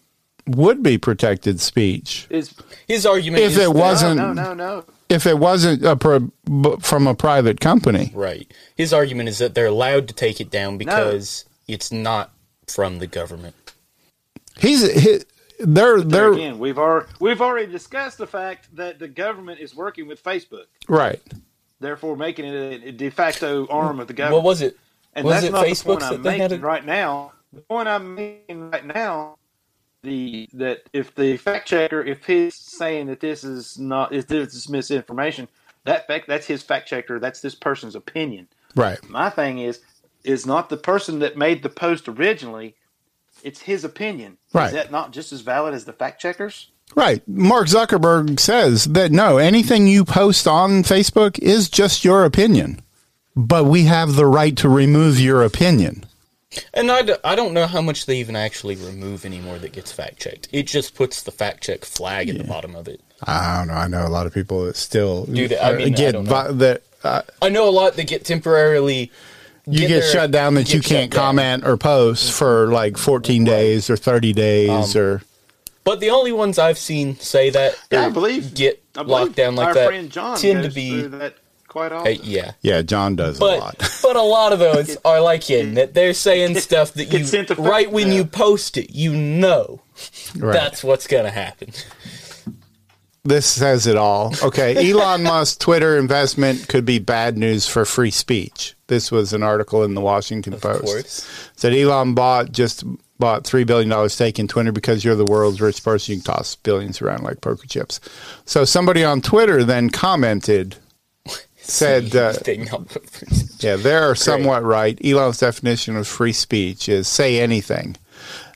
would 0.47 0.83
be 0.83 0.99
protected 0.99 1.61
speech 1.61 2.27
Is 2.29 2.55
His 2.89 3.07
argument 3.07 3.45
if 3.45 3.53
is 3.53 3.59
it 3.59 3.73
wasn't 3.73 4.17
no, 4.17 4.33
no, 4.33 4.55
no, 4.55 4.55
no. 4.55 4.85
if 5.09 5.27
it 5.27 5.39
wasn't 5.39 5.85
a 5.85 5.97
pro, 5.97 6.33
from 6.81 7.07
a 7.07 7.15
private 7.15 7.61
company. 7.61 8.11
right. 8.15 8.53
His 8.75 8.93
argument 8.93 9.29
is 9.29 9.39
that 9.39 9.55
they're 9.55 9.67
allowed 9.67 10.09
to 10.09 10.15
take 10.15 10.41
it 10.41 10.51
down 10.51 10.79
because 10.79 11.45
it's 11.69 11.93
not 11.93 12.33
from 12.67 12.99
the 12.99 13.07
government. 13.07 13.55
He's 14.59 14.83
he, 15.01 15.21
they're 15.61 15.99
There 15.99 16.01
they're 16.01 16.33
again, 16.33 16.59
we've 16.59 16.79
already 16.79 17.07
we've 17.21 17.41
already 17.41 17.71
discussed 17.71 18.19
the 18.19 18.27
fact 18.27 18.75
that 18.77 18.99
the 18.99 19.09
government 19.09 19.61
is 19.61 19.75
working 19.75 20.09
with 20.09 20.23
Facebook, 20.23 20.67
right. 20.89 21.23
therefore 21.81 22.17
making 22.17 22.47
it 22.47 22.83
a, 22.83 22.89
a 22.89 22.93
de 22.93 23.11
facto 23.11 23.67
arm 23.69 24.01
of 24.01 24.09
the 24.09 24.13
government. 24.13 24.43
What 24.43 24.49
was 24.49 24.63
it? 24.63 24.77
And 25.15 25.25
Was 25.25 25.35
that's 25.35 25.47
it 25.47 25.53
not 25.53 25.67
Facebook 25.67 25.79
the 25.79 25.87
point 25.87 26.01
that 26.01 26.13
I'm 26.13 26.23
making 26.23 26.59
a- 26.59 26.67
right 26.67 26.85
now. 26.85 27.33
The 27.53 27.61
point 27.61 27.89
I'm 27.89 28.15
making 28.15 28.71
right 28.71 28.87
now, 28.87 29.37
the 30.03 30.49
that 30.55 30.85
if 30.93 31.15
the 31.15 31.37
fact 31.37 31.69
checker, 31.69 32.03
if 32.03 32.25
he's 32.25 32.55
saying 32.55 33.07
that 33.09 33.21
this 33.21 33.45
is 33.45 33.79
not, 33.79 34.13
if 34.15 34.27
this 34.27 34.55
is 34.55 34.69
misinformation, 34.69 35.49
that 35.85 36.07
fact 36.07 36.29
that's 36.29 36.47
his 36.47 36.63
fact 36.63 36.89
checker. 36.89 37.19
That's 37.19 37.41
this 37.41 37.55
person's 37.55 37.95
opinion. 37.95 38.49
Right. 38.75 38.99
My 39.09 39.29
thing 39.29 39.59
is, 39.59 39.81
is 40.25 40.47
not 40.47 40.71
the 40.71 40.77
person 40.79 41.19
that 41.19 41.37
made 41.37 41.63
the 41.63 41.69
post 41.69 42.09
originally. 42.09 42.75
It's 43.43 43.61
his 43.61 43.85
opinion. 43.85 44.39
Right. 44.55 44.69
Is 44.69 44.73
that 44.73 44.91
not 44.91 45.13
just 45.13 45.33
as 45.33 45.43
valid 45.43 45.75
as 45.75 45.85
the 45.85 45.93
fact 45.93 46.21
checkers? 46.21 46.71
Right. 46.95 47.27
Mark 47.29 47.67
Zuckerberg 47.69 48.39
says 48.39 48.85
that 48.87 49.13
no, 49.13 49.39
anything 49.39 49.87
you 49.87 50.05
post 50.05 50.47
on 50.47 50.83
Facebook 50.85 51.39
is 51.39 51.69
just 51.69 52.05
your 52.05 52.25
opinion. 52.25 52.81
But 53.35 53.65
we 53.65 53.85
have 53.85 54.15
the 54.15 54.27
right 54.27 54.57
to 54.59 54.69
remove 54.69 55.19
your 55.19 55.43
opinion. 55.43 56.05
And 56.75 56.91
I, 56.93 57.01
d- 57.03 57.15
I 57.25 57.35
don't 57.35 57.55
know 57.55 57.67
how 57.67 57.81
much 57.81 58.05
they 58.05 58.19
even 58.19 58.37
actually 58.37 58.77
remove 58.77 59.25
anymore 59.25 59.59
that 59.59 59.73
gets 59.73 59.91
fact 59.91 60.21
checked. 60.21 60.49
It 60.53 60.65
just 60.67 60.95
puts 60.95 61.23
the 61.23 61.31
fact 61.31 61.63
check 61.65 61.85
flag 61.87 62.29
at 62.29 62.37
the 62.37 62.45
bottom 62.45 62.77
of 62.77 62.89
it. 62.89 63.01
I 63.27 63.59
don't 63.59 63.69
know. 63.69 63.75
I 63.75 63.87
know 63.89 64.07
a 64.07 64.11
lot 64.11 64.27
of 64.27 64.35
people 64.35 64.67
that 64.67 64.77
still 64.77 65.25
Dude, 65.25 65.55
I 65.55 65.73
mean, 65.75 65.87
I 65.95 65.97
get 65.97 66.13
don't 66.13 66.25
know. 66.25 66.31
vi- 66.31 66.53
that 66.53 66.83
uh, 67.05 67.23
I 67.41 67.49
know 67.49 67.69
a 67.69 67.71
lot 67.71 67.95
that 67.97 68.07
get 68.07 68.25
temporarily. 68.27 69.11
you 69.67 69.79
get 69.79 69.89
get, 69.89 70.01
their- 70.01 70.11
shut 70.13 70.31
down 70.31 70.55
that 70.55 70.67
get 70.67 70.75
you 70.75 70.81
can't 70.83 71.11
down. 71.11 71.21
comment 71.21 71.65
or 71.67 71.79
post 71.79 72.33
for 72.33 72.67
like 72.67 72.99
14 72.99 73.45
days 73.45 73.89
or 73.89 73.97
30 73.97 74.33
days 74.35 74.95
Um, 74.97 75.03
or 75.03 75.23
But 75.85 76.01
the 76.01 76.11
only 76.11 76.33
ones 76.33 76.59
I've 76.59 76.79
seen 76.79 77.19
say 77.19 77.49
that 77.51 77.77
Yeah, 77.91 78.07
I 78.07 78.09
believe 78.11 78.53
get 78.55 78.83
I 78.95 79.05
believe 79.05 79.09
locked 79.09 79.37
down 79.37 79.55
like 79.57 79.69
our 79.69 79.75
that 79.75 79.87
friend 79.87 80.11
John 80.11 80.37
tend 80.37 80.65
to 80.65 80.71
be 80.71 81.01
that 81.03 81.37
quite 81.73 81.91
uh, 81.91 82.01
often. 82.01 82.19
yeah. 82.23 82.53
yeah, 82.61 82.83
John 82.83 83.17
does 83.17 83.41
a 83.41 83.45
lot. 83.45 83.79
but 84.03 84.15
a 84.15 84.23
lot 84.23 84.53
of 84.53 84.59
those 84.59 84.97
are 85.07 85.21
like 85.23 85.43
him 85.43 85.75
that 85.75 85.95
they're 85.95 86.13
saying 86.13 86.57
stuff 86.57 86.93
that 86.95 87.07
you 87.07 87.55
right 87.57 87.91
when 87.91 88.09
yeah. 88.09 88.15
you 88.15 88.25
post 88.27 88.77
it, 88.77 88.95
you 88.95 89.15
know 89.15 89.81
Right. 90.39 90.53
that's 90.53 90.85
what's 90.85 91.07
gonna 91.07 91.31
happen. 91.31 91.71
this 93.25 93.47
says 93.47 93.87
it 93.87 93.97
all. 93.97 94.35
Okay, 94.43 94.91
Elon 94.91 95.23
Musk 95.23 95.61
Twitter 95.61 95.97
investment 95.97 96.69
could 96.69 96.85
be 96.85 96.99
bad 96.99 97.39
news 97.39 97.67
for 97.67 97.87
free 97.87 98.11
speech. 98.11 98.75
This 98.89 99.11
was 99.11 99.33
an 99.33 99.43
article 99.43 99.83
in 99.83 99.95
the 99.95 100.03
Washington 100.03 100.59
Post. 100.61 100.85
course. 100.85 101.51
Said 101.57 101.73
Elon 101.73 102.15
bought 102.15 102.53
just 102.53 102.85
bought 103.19 103.47
three 103.47 103.65
billion 103.65 103.89
dollars 103.89 104.13
stake 104.13 104.39
in 104.39 104.49
Twitter 104.49 104.73
because 104.73 105.05
you're 105.05 105.15
the 105.15 105.25
world's 105.25 105.61
richest 105.61 105.85
person. 105.85 106.17
You 106.17 106.21
can 106.21 106.35
toss 106.35 106.57
billions 106.57 107.01
around 107.01 107.23
like 107.23 107.41
poker 107.41 107.67
chips. 107.67 107.99
So 108.45 108.65
somebody 108.67 109.05
on 109.05 109.23
Twitter 109.23 109.65
then 109.65 109.89
commented, 109.91 110.77
said, 111.63 112.15
uh, 112.17 112.35
"Yeah, 113.61 113.77
they're 113.77 114.15
somewhat 114.15 114.63
right. 114.65 114.99
Elon's 115.05 115.39
definition 115.39 115.97
of 115.97 116.07
free 116.09 116.33
speech 116.33 116.89
is 116.89 117.09
say 117.09 117.41
anything." 117.41 117.97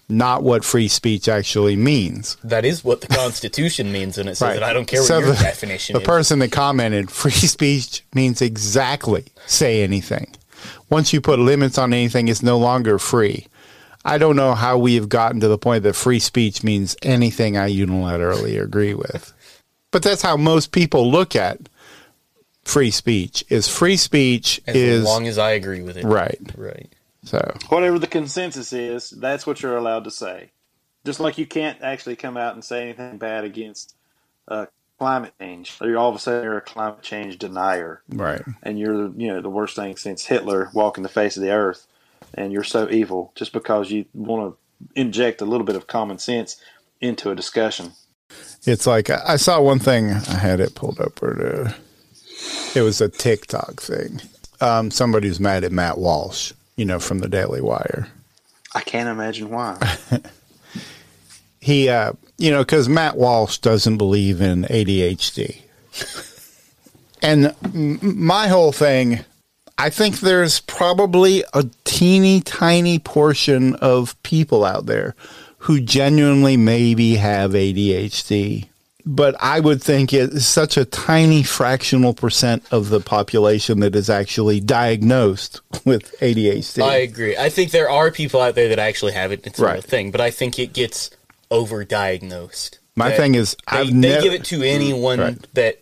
Not 0.09 0.45
what 0.45 0.65
free 0.65 0.87
speech 0.87 1.29
actually 1.29 1.75
means. 1.75 2.37
that 2.45 2.65
is 2.65 2.85
what 2.85 3.01
the 3.01 3.09
Constitution 3.09 3.91
means, 3.91 4.19
and 4.19 4.29
it 4.29 4.37
says 4.37 4.55
that 4.55 4.63
I 4.63 4.73
don't 4.73 4.87
care 4.87 5.01
what 5.01 5.09
So 5.09 5.19
your 5.19 5.33
the- 5.33 5.43
definition 5.43 5.95
The 5.95 6.01
is. 6.01 6.07
person 6.07 6.39
that 6.39 6.53
commented, 6.53 7.11
free 7.11 7.33
speech 7.33 8.05
means 8.15 8.41
exactly 8.41 9.25
say 9.47 9.83
anything. 9.83 10.29
Once 10.91 11.13
you 11.13 11.21
put 11.21 11.41
limits 11.41 11.77
on 11.77 11.93
anything, 11.93 12.29
it's 12.29 12.41
no 12.43 12.57
longer 12.57 13.01
free. 13.01 13.49
I 14.05 14.19
don't 14.19 14.37
know 14.37 14.55
how 14.55 14.79
we 14.79 14.95
have 14.95 15.09
gotten 15.09 15.41
to 15.41 15.49
the 15.49 15.59
point 15.59 15.83
that 15.83 15.95
free 15.97 16.21
speech 16.21 16.63
means 16.63 16.95
anything 17.03 17.57
I 17.57 17.69
unilaterally 17.69 18.63
agree 18.63 18.95
with. 18.95 19.33
But 19.91 20.05
that's 20.05 20.23
how 20.23 20.37
most 20.37 20.71
people 20.71 21.11
look 21.11 21.35
at 21.35 21.59
free 22.67 22.91
speech. 22.91 23.45
Is 23.49 23.69
free 23.69 23.97
speech 23.97 24.61
as 24.67 24.77
is 24.77 25.05
long 25.05 25.27
as 25.27 25.39
I 25.39 25.53
agree 25.53 25.83
with 25.83 25.97
it. 25.97 26.05
right. 26.05 26.39
Right. 26.57 26.93
So 27.25 27.57
Whatever 27.69 27.99
the 27.99 28.07
consensus 28.07 28.73
is, 28.73 29.11
that's 29.11 29.47
what 29.47 29.63
you're 29.63 29.77
allowed 29.77 30.05
to 30.05 30.11
say. 30.11 30.51
Just 31.05 31.21
like 31.21 31.39
you 31.39 31.47
can't 31.47 31.81
actually 31.83 32.17
come 32.17 32.37
out 32.37 32.55
and 32.55 32.65
say 32.65 32.83
anything 32.83 33.19
bad 33.19 33.45
against 33.45 33.95
uh, 34.49 34.67
climate 34.99 35.33
change. 35.41 35.77
You're 35.81 35.99
all 35.99 36.11
of 36.11 36.17
a 36.17 36.19
sudden 36.19 36.43
you're 36.43 36.57
a 36.57 36.61
climate 36.61 37.03
change 37.03 37.39
denier, 37.39 38.03
right. 38.09 38.43
and 38.63 38.79
you're 38.79 39.09
you 39.17 39.29
know 39.29 39.41
the 39.41 39.49
worst 39.49 39.77
thing 39.77 39.97
since 39.97 40.27
Hitler 40.27 40.71
walking 40.75 41.03
the 41.03 41.09
face 41.09 41.37
of 41.37 41.43
the 41.45 41.53
earth, 41.53 41.87
and 42.35 42.53
you're 42.53 42.65
so 42.65 42.89
evil 42.91 43.33
just 43.37 43.53
because 43.53 43.91
you 43.91 44.07
want 44.15 44.55
to 44.55 45.01
inject 45.01 45.41
a 45.41 45.45
little 45.45 45.67
bit 45.67 45.77
of 45.77 45.87
common 45.87 46.19
sense 46.19 46.61
into 47.01 47.31
a 47.31 47.37
discussion. 47.37 47.93
It's 48.65 48.87
like 48.87 49.11
I 49.11 49.23
I 49.27 49.37
saw 49.37 49.61
one 49.61 49.79
thing. 49.79 50.11
I 50.11 50.39
had 50.39 50.59
it 50.59 50.75
pulled 50.75 51.01
up. 51.01 51.23
Or 51.23 51.35
the, 51.35 51.77
it 52.75 52.83
was 52.83 53.01
a 53.01 53.09
TikTok 53.09 53.81
thing. 53.81 54.21
Um, 54.61 54.91
somebody 54.91 55.29
was 55.29 55.41
mad 55.41 55.65
at 55.65 55.73
Matt 55.73 55.99
Walsh, 55.99 56.53
you 56.77 56.85
know, 56.85 56.99
from 56.99 57.19
the 57.19 57.29
Daily 57.29 57.61
Wire. 57.61 58.09
I 58.75 58.81
can't 58.81 59.09
imagine 59.09 59.51
why. 59.51 59.79
He, 61.67 61.89
uh, 61.89 62.13
you 62.39 62.53
know, 62.53 62.61
because 62.61 62.89
Matt 62.89 63.17
Walsh 63.17 63.59
doesn't 63.59 63.97
believe 63.97 64.41
in 64.41 64.63
ADHD. 64.67 65.63
and 67.21 67.53
m- 67.65 67.99
my 68.03 68.47
whole 68.47 68.71
thing, 68.71 69.25
I 69.77 69.91
think 69.91 70.21
there's 70.21 70.61
probably 70.61 71.43
a 71.55 71.69
teeny 71.83 72.41
tiny 72.41 73.01
portion 73.01 73.75
of 73.75 74.23
people 74.23 74.65
out 74.65 74.87
there 74.87 75.17
who 75.59 75.81
genuinely 75.81 76.57
maybe 76.57 77.17
have 77.17 77.51
ADHD 77.51 78.69
but 79.09 79.37
I 79.41 79.61
would 79.61 79.81
think 79.81 80.13
it's 80.13 80.45
such 80.45 80.77
a 80.77 80.85
tiny 80.85 81.45
fractional 81.45 82.13
percent 82.13 82.65
of 82.73 82.89
the 82.89 82.99
population 83.01 83.79
that 83.81 83.95
is 83.95 84.11
actually 84.11 84.59
diagnosed 84.61 85.61
with 85.85 86.13
ADHD. 86.21 86.83
I 86.83 86.97
agree. 86.97 87.37
I 87.37 87.49
think 87.49 87.71
there 87.71 87.89
are 87.89 88.11
people 88.11 88.41
out 88.41 88.57
there 88.57 88.69
that 88.69 88.81
actually 88.81 89.13
have 89.13 89.31
it. 89.31 89.47
It's 89.47 89.61
not 89.61 89.71
a 89.71 89.75
Right. 89.75 89.85
thing, 89.85 90.11
but 90.11 90.21
I 90.21 90.31
think 90.33 90.59
it 90.59 90.73
gets 90.73 91.11
overdiagnosed. 91.53 92.79
My 92.97 93.13
thing 93.13 93.35
is, 93.35 93.57
they, 93.71 93.79
I've 93.79 93.87
they 93.89 93.93
nev- 93.93 94.23
give 94.23 94.33
it 94.33 94.45
to 94.47 94.63
anyone 94.63 95.21
Right. 95.21 95.55
that 95.55 95.81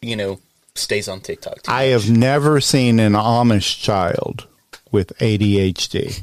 you 0.00 0.16
know 0.16 0.38
stays 0.74 1.08
on 1.08 1.20
TikTok. 1.20 1.62
too 1.62 1.70
I 1.72 1.92
much. 1.92 2.04
have 2.04 2.10
never 2.16 2.60
seen 2.60 3.00
an 3.00 3.12
Amish 3.14 3.80
child 3.82 4.46
with 4.90 5.12
ADHD 5.18 6.22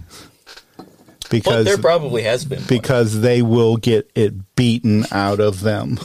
because 1.30 1.65
there 1.65 1.78
probably 1.78 2.23
has 2.23 2.45
been. 2.45 2.60
one. 2.60 2.67
because 2.67 3.21
they 3.21 3.41
will 3.41 3.78
get 3.78 4.10
it 4.15 4.56
beaten 4.56 5.06
out 5.12 5.39
of 5.39 5.62
them 5.62 5.99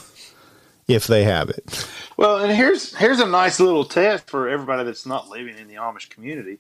if 0.89 1.07
they 1.07 1.25
have 1.25 1.51
it. 1.51 1.89
Well, 2.17 2.39
and 2.39 2.53
here's 2.53 2.95
here's 2.97 3.21
a 3.21 3.27
nice 3.27 3.61
little 3.61 3.85
test 3.85 4.29
for 4.31 4.49
everybody 4.49 4.85
that's 4.85 5.07
not 5.07 5.29
living 5.29 5.59
in 5.59 5.69
the 5.69 5.75
Amish 5.75 6.11
community. 6.11 6.59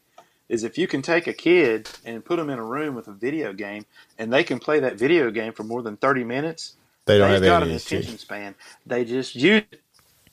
Is 0.48 0.62
if 0.62 0.76
you 0.76 0.86
can 0.86 1.00
take 1.00 1.26
a 1.26 1.32
kid 1.32 1.88
and 2.04 2.24
put 2.24 2.36
them 2.36 2.50
in 2.50 2.58
a 2.58 2.64
room 2.64 2.94
with 2.94 3.08
a 3.08 3.12
video 3.12 3.52
game, 3.52 3.86
and 4.18 4.32
they 4.32 4.44
can 4.44 4.58
play 4.58 4.80
that 4.80 4.98
video 4.98 5.30
game 5.30 5.52
for 5.52 5.64
more 5.64 5.82
than 5.82 5.96
thirty 5.96 6.22
minutes, 6.24 6.74
They 7.06 7.18
don't 7.18 7.30
they've 7.30 7.42
have 7.42 7.60
got 7.60 7.62
an 7.62 7.70
attention 7.70 8.18
span. 8.18 8.54
They 8.86 9.04
just 9.04 9.34
use 9.34 9.62
it. 9.70 9.80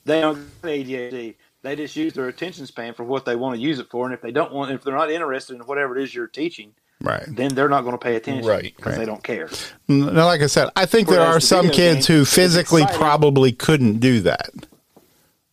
They 0.03 0.19
don't 0.21 0.35
have 0.35 0.61
ADHD. 0.63 1.35
They 1.61 1.75
just 1.75 1.95
use 1.95 2.13
their 2.13 2.27
attention 2.27 2.65
span 2.65 2.93
for 2.93 3.03
what 3.03 3.23
they 3.23 3.35
want 3.35 3.55
to 3.55 3.61
use 3.61 3.79
it 3.79 3.89
for, 3.89 4.05
and 4.05 4.13
if 4.13 4.21
they 4.21 4.31
don't 4.31 4.51
want, 4.51 4.71
if 4.71 4.83
they're 4.83 4.95
not 4.95 5.11
interested 5.11 5.55
in 5.55 5.61
whatever 5.61 5.97
it 5.97 6.03
is 6.03 6.13
you're 6.13 6.27
teaching, 6.27 6.73
Right. 7.01 7.23
then 7.27 7.55
they're 7.55 7.69
not 7.69 7.81
going 7.81 7.93
to 7.93 7.97
pay 7.97 8.15
attention, 8.15 8.45
Right. 8.47 8.73
Because 8.75 8.97
they 8.97 9.05
don't 9.05 9.23
care. 9.23 9.49
Now, 9.87 10.25
like 10.25 10.41
I 10.41 10.47
said, 10.47 10.69
I 10.75 10.85
think 10.85 11.07
there 11.07 11.21
are 11.21 11.35
the 11.35 11.41
some 11.41 11.69
kids 11.69 12.07
game 12.07 12.15
who 12.17 12.21
is 12.23 12.33
physically 12.33 12.83
probably 12.93 13.51
couldn't 13.51 13.99
do 13.99 14.21
that. 14.21 14.49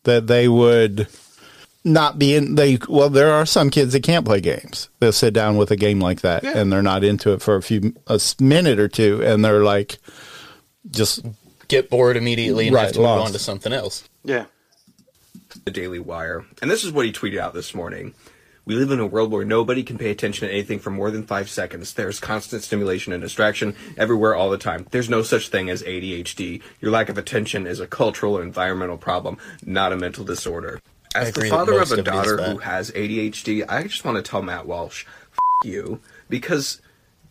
That 0.05 0.27
they 0.27 0.47
would 0.49 1.09
not 1.85 2.19
be 2.19 2.35
in 2.35 2.55
they 2.57 2.79
well 2.89 3.09
there 3.09 3.33
are 3.33 3.47
some 3.47 3.71
kids 3.71 3.93
that 3.93 4.03
can't 4.03 4.25
play 4.25 4.41
games. 4.41 4.89
They'll 5.01 5.13
sit 5.13 5.33
down 5.33 5.57
with 5.57 5.71
a 5.71 5.77
game 5.77 6.01
like 6.01 6.21
that 6.21 6.43
Yeah. 6.45 6.59
and 6.59 6.71
they're 6.73 6.83
not 6.83 7.03
into 7.05 7.33
it 7.33 7.41
for 7.41 7.57
a 7.57 7.63
few 7.63 7.95
a 8.07 8.21
minute 8.41 8.79
or 8.79 8.89
two 8.89 9.23
and 9.25 9.45
they're 9.45 9.63
like 9.65 9.99
just 10.91 11.25
get 11.69 11.89
bored 11.89 12.17
immediately 12.17 12.67
and 12.67 12.75
Right, 12.75 12.85
have 12.85 12.93
to 12.95 12.99
move 13.01 13.09
on 13.09 13.33
to 13.33 13.39
something 13.39 13.73
else. 13.73 14.09
Yeah. 14.25 14.47
the 15.65 15.71
Daily 15.71 15.99
Wire. 15.99 16.45
And 16.61 16.71
this 16.71 16.85
is 16.85 16.93
what 16.93 17.07
he 17.07 17.13
tweeted 17.13 17.39
out 17.39 17.55
this 17.55 17.75
morning. 17.75 18.15
We 18.69 18.75
live 18.75 18.91
in 18.91 19.01
a 19.01 19.07
world 19.07 19.33
where 19.33 19.47
nobody 19.47 19.83
can 19.83 19.97
pay 19.97 20.11
attention 20.11 20.47
to 20.47 20.53
anything 20.53 20.79
for 20.79 20.91
more 20.91 21.11
than 21.11 21.23
five 21.23 21.49
seconds. 21.49 21.95
There's 21.95 22.21
constant 22.21 22.63
stimulation 22.63 23.15
and 23.15 23.23
distraction 23.23 23.75
everywhere 23.97 24.35
all 24.35 24.51
the 24.51 24.59
time. 24.59 24.87
There's 24.91 25.09
no 25.09 25.23
such 25.23 25.49
thing 25.49 25.71
as 25.71 25.83
ADHD. 25.85 26.61
Your 26.79 26.91
lack 26.91 27.09
of 27.09 27.17
attention 27.17 27.67
is 27.67 27.81
a 27.81 27.87
cultural 27.87 28.37
or 28.37 28.43
environmental 28.43 28.99
problem, 28.99 29.39
not 29.65 29.95
a 29.95 29.97
mental 29.97 30.23
disorder. 30.23 30.83
As 31.15 31.33
the 31.33 31.49
father 31.49 31.81
of 31.81 31.91
a 31.91 31.95
of 31.95 31.99
it 32.01 32.01
is 32.01 32.05
daughter 32.05 32.43
who 32.43 32.59
has 32.59 32.91
ADHD, 32.91 33.65
I 33.67 33.85
just 33.85 34.05
want 34.05 34.23
to 34.23 34.23
tell 34.31 34.43
Matt 34.43 34.67
Walsh, 34.67 35.07
F- 35.33 35.39
you, 35.65 36.03
because 36.29 36.83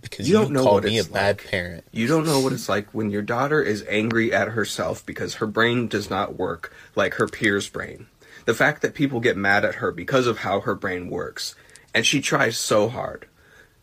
Because 0.01 0.27
You 0.27 0.39
you, 0.39 0.43
don't 0.43 0.53
know 0.53 0.63
what 0.65 0.85
me 0.85 0.97
a 0.97 1.01
it's 1.01 1.07
bad 1.07 1.37
like. 1.37 1.47
parent. 1.51 1.83
you 1.91 2.07
don't 2.07 2.25
know 2.25 2.39
what 2.39 2.51
it's 2.51 2.67
like 2.67 2.87
when 2.95 3.11
your 3.11 3.21
daughter 3.21 3.61
is 3.61 3.85
angry 3.87 4.33
at 4.33 4.47
herself 4.47 5.05
because 5.05 5.35
her 5.35 5.45
brain 5.45 5.87
does 5.87 6.09
not 6.09 6.35
work 6.35 6.73
like 6.95 7.13
her 7.15 7.27
peers' 7.27 7.69
brain. 7.69 8.07
The 8.47 8.53
fact 8.53 8.81
that 8.81 8.93
people 8.93 9.19
get 9.19 9.35
mad 9.35 9.65
at 9.65 9.75
her 9.75 9.91
because 9.91 10.25
of 10.25 10.37
how 10.39 10.61
her 10.61 10.73
brain 10.73 11.09
works. 11.09 11.53
And 11.93 12.05
she 12.05 12.21
tries 12.21 12.57
so 12.57 12.87
hard. 12.87 13.27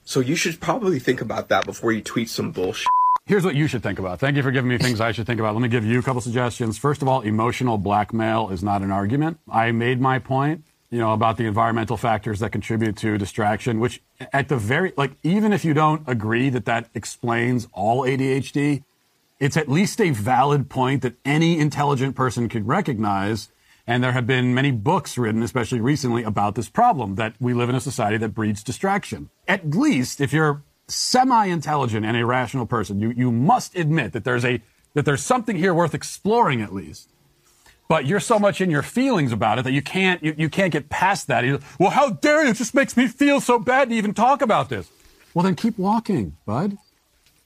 So 0.04 0.20
you 0.20 0.36
should 0.36 0.58
probably 0.58 0.98
think 0.98 1.20
about 1.20 1.50
that 1.50 1.66
before 1.66 1.92
you 1.92 2.00
tweet 2.00 2.30
some 2.30 2.50
bullshit. 2.50 2.88
Here's 3.26 3.44
what 3.44 3.56
you 3.56 3.66
should 3.66 3.82
think 3.82 3.98
about. 3.98 4.20
Thank 4.20 4.38
you 4.38 4.42
for 4.42 4.50
giving 4.50 4.70
me 4.70 4.78
things 4.78 5.02
I 5.02 5.12
should 5.12 5.26
think 5.26 5.38
about. 5.38 5.54
Let 5.54 5.60
me 5.60 5.68
give 5.68 5.84
you 5.84 5.98
a 5.98 6.02
couple 6.02 6.22
suggestions. 6.22 6.78
First 6.78 7.02
of 7.02 7.08
all, 7.08 7.20
emotional 7.20 7.76
blackmail 7.76 8.48
is 8.48 8.62
not 8.62 8.80
an 8.80 8.90
argument. 8.90 9.38
I 9.50 9.70
made 9.72 10.00
my 10.00 10.18
point, 10.18 10.64
you 10.88 10.98
know, 10.98 11.12
about 11.12 11.36
the 11.36 11.44
environmental 11.44 11.98
factors 11.98 12.40
that 12.40 12.50
contribute 12.50 12.96
to 12.96 13.18
distraction, 13.18 13.80
which 13.80 14.00
at 14.32 14.48
the 14.48 14.56
very, 14.56 14.94
like, 14.96 15.12
even 15.22 15.52
if 15.52 15.62
you 15.66 15.74
don't 15.74 16.02
agree 16.06 16.48
that 16.48 16.64
that 16.64 16.88
explains 16.94 17.68
all 17.74 18.04
ADHD, 18.04 18.82
it's 19.38 19.58
at 19.58 19.68
least 19.68 20.00
a 20.00 20.08
valid 20.08 20.70
point 20.70 21.02
that 21.02 21.16
any 21.22 21.58
intelligent 21.58 22.16
person 22.16 22.48
could 22.48 22.66
recognize. 22.66 23.50
And 23.86 24.02
there 24.02 24.12
have 24.12 24.26
been 24.26 24.54
many 24.54 24.70
books 24.70 25.18
written, 25.18 25.42
especially 25.42 25.80
recently, 25.80 26.22
about 26.22 26.54
this 26.54 26.70
problem 26.70 27.16
that 27.16 27.34
we 27.38 27.52
live 27.52 27.68
in 27.68 27.74
a 27.74 27.80
society 27.80 28.16
that 28.16 28.30
breeds 28.30 28.62
distraction. 28.62 29.28
At 29.46 29.70
least 29.74 30.20
if 30.20 30.32
you're 30.32 30.62
semi-intelligent 30.88 32.04
and 32.04 32.16
a 32.16 32.24
rational 32.24 32.66
person, 32.66 32.98
you, 32.98 33.10
you 33.10 33.30
must 33.30 33.76
admit 33.76 34.12
that 34.12 34.24
there's 34.24 34.44
a 34.44 34.62
that 34.94 35.04
there's 35.04 35.22
something 35.22 35.56
here 35.56 35.74
worth 35.74 35.92
exploring 35.92 36.62
at 36.62 36.72
least. 36.72 37.10
But 37.88 38.06
you're 38.06 38.20
so 38.20 38.38
much 38.38 38.60
in 38.60 38.70
your 38.70 38.82
feelings 38.82 39.32
about 39.32 39.58
it 39.58 39.62
that 39.62 39.72
you 39.72 39.82
can't 39.82 40.22
you, 40.22 40.34
you 40.38 40.48
can't 40.48 40.72
get 40.72 40.88
past 40.88 41.26
that. 41.26 41.44
You, 41.44 41.60
well, 41.78 41.90
how 41.90 42.10
dare 42.10 42.44
you? 42.44 42.50
It 42.50 42.56
just 42.56 42.74
makes 42.74 42.96
me 42.96 43.06
feel 43.06 43.40
so 43.40 43.58
bad 43.58 43.90
to 43.90 43.94
even 43.94 44.14
talk 44.14 44.40
about 44.40 44.70
this. 44.70 44.90
Well, 45.34 45.42
then 45.42 45.56
keep 45.56 45.76
walking, 45.76 46.36
bud. 46.46 46.78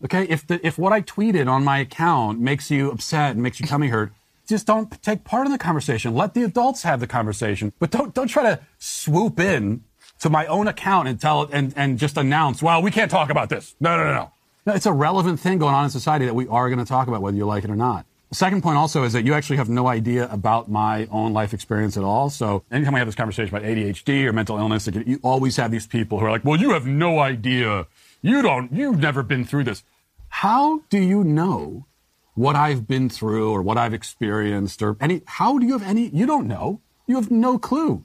Okay, 0.04 0.24
if 0.28 0.46
the 0.46 0.64
if 0.64 0.78
what 0.78 0.92
I 0.92 1.00
tweeted 1.02 1.48
on 1.48 1.64
my 1.64 1.78
account 1.78 2.38
makes 2.38 2.70
you 2.70 2.92
upset 2.92 3.32
and 3.32 3.42
makes 3.42 3.58
your 3.58 3.66
tummy 3.66 3.88
hurt, 3.88 4.12
just 4.48 4.66
don't 4.66 5.00
take 5.02 5.24
part 5.24 5.46
in 5.46 5.52
the 5.52 5.58
conversation. 5.58 6.14
Let 6.14 6.34
the 6.34 6.42
adults 6.42 6.82
have 6.82 7.00
the 7.00 7.06
conversation, 7.06 7.72
but 7.78 7.90
don't 7.90 8.14
don't 8.14 8.28
try 8.28 8.42
to 8.44 8.60
swoop 8.78 9.38
in 9.38 9.84
to 10.20 10.30
my 10.30 10.46
own 10.46 10.66
account 10.66 11.06
and 11.08 11.20
tell 11.20 11.48
and 11.52 11.72
and 11.76 11.98
just 11.98 12.16
announce, 12.16 12.62
"Well, 12.62 12.82
we 12.82 12.90
can't 12.90 13.10
talk 13.10 13.30
about 13.30 13.50
this." 13.50 13.76
No, 13.78 13.96
no, 13.96 14.04
no, 14.04 14.14
no. 14.14 14.32
No, 14.66 14.74
it's 14.74 14.86
a 14.86 14.92
relevant 14.92 15.40
thing 15.40 15.58
going 15.58 15.74
on 15.74 15.84
in 15.84 15.90
society 15.90 16.26
that 16.26 16.34
we 16.34 16.46
are 16.48 16.68
going 16.68 16.78
to 16.78 16.84
talk 16.84 17.08
about, 17.08 17.22
whether 17.22 17.36
you 17.36 17.46
like 17.46 17.64
it 17.64 17.70
or 17.70 17.76
not. 17.76 18.04
The 18.28 18.34
second 18.34 18.62
point 18.62 18.76
also 18.76 19.04
is 19.04 19.14
that 19.14 19.24
you 19.24 19.32
actually 19.32 19.56
have 19.56 19.70
no 19.70 19.86
idea 19.86 20.28
about 20.30 20.70
my 20.70 21.06
own 21.10 21.32
life 21.32 21.54
experience 21.54 21.96
at 21.96 22.04
all. 22.04 22.28
So 22.28 22.64
anytime 22.70 22.92
we 22.92 22.98
have 22.98 23.08
this 23.08 23.14
conversation 23.14 23.54
about 23.54 23.66
ADHD 23.66 24.26
or 24.26 24.34
mental 24.34 24.58
illness, 24.58 24.86
you 24.86 25.18
always 25.22 25.56
have 25.56 25.70
these 25.70 25.86
people 25.86 26.20
who 26.20 26.26
are 26.26 26.30
like, 26.30 26.44
well, 26.44 26.60
you 26.60 26.72
have 26.72 26.86
no 26.86 27.20
idea. 27.20 27.86
You 28.20 28.42
don't, 28.42 28.70
you've 28.70 28.98
never 28.98 29.22
been 29.22 29.46
through 29.46 29.64
this. 29.64 29.82
How 30.28 30.82
do 30.90 30.98
you 30.98 31.24
know 31.24 31.86
what 32.38 32.54
I've 32.54 32.86
been 32.86 33.08
through 33.08 33.50
or 33.50 33.62
what 33.62 33.76
I've 33.76 33.92
experienced 33.92 34.80
or 34.80 34.96
any, 35.00 35.22
how 35.26 35.58
do 35.58 35.66
you 35.66 35.76
have 35.76 35.86
any, 35.86 36.08
you 36.10 36.24
don't 36.24 36.46
know. 36.46 36.80
You 37.08 37.16
have 37.16 37.32
no 37.32 37.58
clue. 37.58 38.04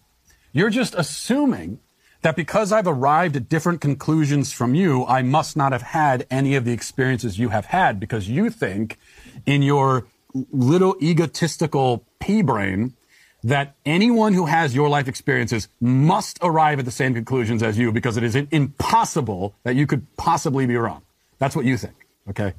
You're 0.52 0.72
just 0.72 0.96
assuming 0.96 1.80
that 2.24 2.36
because 2.36 2.72
I've 2.72 2.88
arrived 2.88 3.36
at 3.36 3.48
different 3.48 3.80
conclusions 3.80 4.52
from 4.52 4.74
you, 4.74 5.06
I 5.06 5.22
must 5.22 5.56
not 5.56 5.72
have 5.72 5.84
had 5.84 6.26
any 6.32 6.56
of 6.56 6.66
the 6.66 6.72
experiences 6.72 7.38
you 7.38 7.50
have 7.50 7.66
had 7.68 8.00
because 8.00 8.28
you 8.28 8.50
think 8.50 8.98
in 9.46 9.62
your 9.62 10.08
little 10.52 10.96
egotistical 11.00 12.04
pea 12.20 12.42
brain 12.42 12.96
that 13.44 13.76
anyone 13.86 14.34
who 14.34 14.48
has 14.48 14.74
your 14.74 14.90
life 14.90 15.08
experiences 15.08 15.68
must 15.80 16.40
arrive 16.42 16.80
at 16.80 16.86
the 16.86 16.92
same 16.92 17.14
conclusions 17.14 17.62
as 17.62 17.78
you 17.78 17.92
because 17.92 18.18
it 18.18 18.24
is 18.24 18.36
impossible 18.36 19.54
that 19.64 19.76
you 19.76 19.86
could 19.86 20.08
possibly 20.18 20.66
be 20.66 20.76
wrong. 20.76 21.04
That's 21.38 21.56
what 21.56 21.66
you 21.66 21.78
think. 21.78 22.08
Okay. 22.30 22.54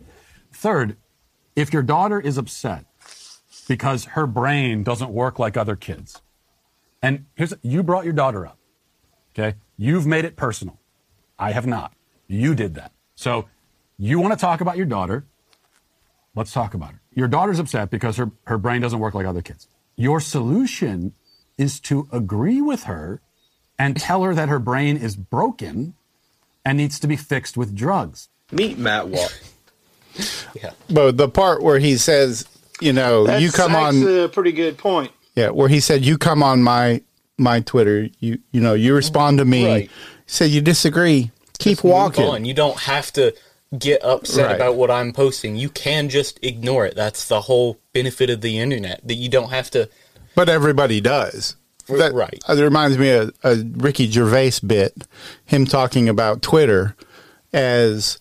Third, 0.52 0.96
if 1.56 1.72
your 1.72 1.82
daughter 1.82 2.20
is 2.20 2.38
upset 2.38 2.84
because 3.68 4.04
her 4.06 4.26
brain 4.26 4.82
doesn't 4.82 5.10
work 5.10 5.38
like 5.38 5.56
other 5.56 5.76
kids, 5.76 6.20
and 7.02 7.26
here's 7.34 7.54
you 7.62 7.82
brought 7.82 8.04
your 8.04 8.14
daughter 8.14 8.46
up. 8.46 8.58
Okay. 9.36 9.56
You've 9.76 10.06
made 10.06 10.24
it 10.24 10.36
personal. 10.36 10.78
I 11.38 11.52
have 11.52 11.66
not. 11.66 11.92
You 12.28 12.54
did 12.54 12.74
that. 12.76 12.92
So 13.16 13.46
you 13.98 14.18
want 14.20 14.32
to 14.32 14.38
talk 14.38 14.60
about 14.60 14.76
your 14.76 14.86
daughter. 14.86 15.26
Let's 16.34 16.52
talk 16.52 16.74
about 16.74 16.92
her. 16.92 17.00
Your 17.12 17.28
daughter's 17.28 17.58
upset 17.58 17.90
because 17.90 18.16
her, 18.16 18.30
her 18.46 18.58
brain 18.58 18.80
doesn't 18.80 18.98
work 18.98 19.14
like 19.14 19.26
other 19.26 19.42
kids. 19.42 19.68
Your 19.96 20.20
solution 20.20 21.14
is 21.58 21.78
to 21.80 22.08
agree 22.10 22.60
with 22.60 22.84
her 22.84 23.20
and 23.78 23.96
tell 23.96 24.22
her 24.22 24.34
that 24.34 24.48
her 24.48 24.58
brain 24.58 24.96
is 24.96 25.16
broken 25.16 25.94
and 26.64 26.78
needs 26.78 26.98
to 27.00 27.06
be 27.06 27.16
fixed 27.16 27.56
with 27.56 27.74
drugs. 27.74 28.28
Meet 28.50 28.78
Matt 28.78 29.08
Walsh. 29.08 29.32
Yeah. 30.54 30.70
but 30.90 31.16
the 31.16 31.28
part 31.28 31.62
where 31.62 31.78
he 31.78 31.96
says, 31.96 32.46
you 32.80 32.92
know, 32.92 33.26
That's 33.26 33.42
you 33.42 33.50
come 33.50 33.74
on 33.74 33.96
actually 33.96 34.22
a 34.22 34.28
pretty 34.28 34.52
good 34.52 34.78
point. 34.78 35.12
Yeah, 35.34 35.50
where 35.50 35.68
he 35.68 35.80
said, 35.80 36.04
"You 36.04 36.16
come 36.18 36.42
on 36.42 36.62
my 36.62 37.02
my 37.38 37.60
Twitter. 37.60 38.08
You 38.20 38.38
you 38.52 38.60
know 38.60 38.74
you 38.74 38.94
respond 38.94 39.38
to 39.38 39.44
me. 39.44 39.66
Right. 39.66 39.82
He 39.84 39.90
said 40.26 40.50
you 40.50 40.60
disagree. 40.60 41.30
Keep 41.58 41.82
Move 41.84 41.92
walking. 41.92 42.24
on. 42.24 42.44
You 42.44 42.54
don't 42.54 42.78
have 42.80 43.12
to 43.14 43.34
get 43.76 44.04
upset 44.04 44.46
Right. 44.46 44.54
about 44.56 44.76
what 44.76 44.90
I'm 44.90 45.12
posting. 45.12 45.56
You 45.56 45.68
can 45.68 46.08
just 46.08 46.38
ignore 46.44 46.86
it. 46.86 46.94
That's 46.94 47.26
the 47.26 47.40
whole 47.42 47.78
benefit 47.92 48.30
of 48.30 48.40
the 48.40 48.58
internet. 48.60 49.00
That 49.06 49.14
you 49.14 49.28
don't 49.28 49.50
have 49.50 49.70
to. 49.70 49.88
But 50.36 50.48
everybody 50.48 51.00
does. 51.00 51.56
That, 51.88 52.12
right. 52.14 52.42
Uh, 52.48 52.54
it 52.56 52.62
reminds 52.62 52.96
me 52.98 53.10
of 53.10 53.32
a 53.44 53.56
Ricky 53.56 54.10
Gervais 54.10 54.54
bit, 54.66 55.06
him 55.44 55.64
talking 55.66 56.08
about 56.08 56.40
Twitter 56.42 56.96
as 57.52 58.18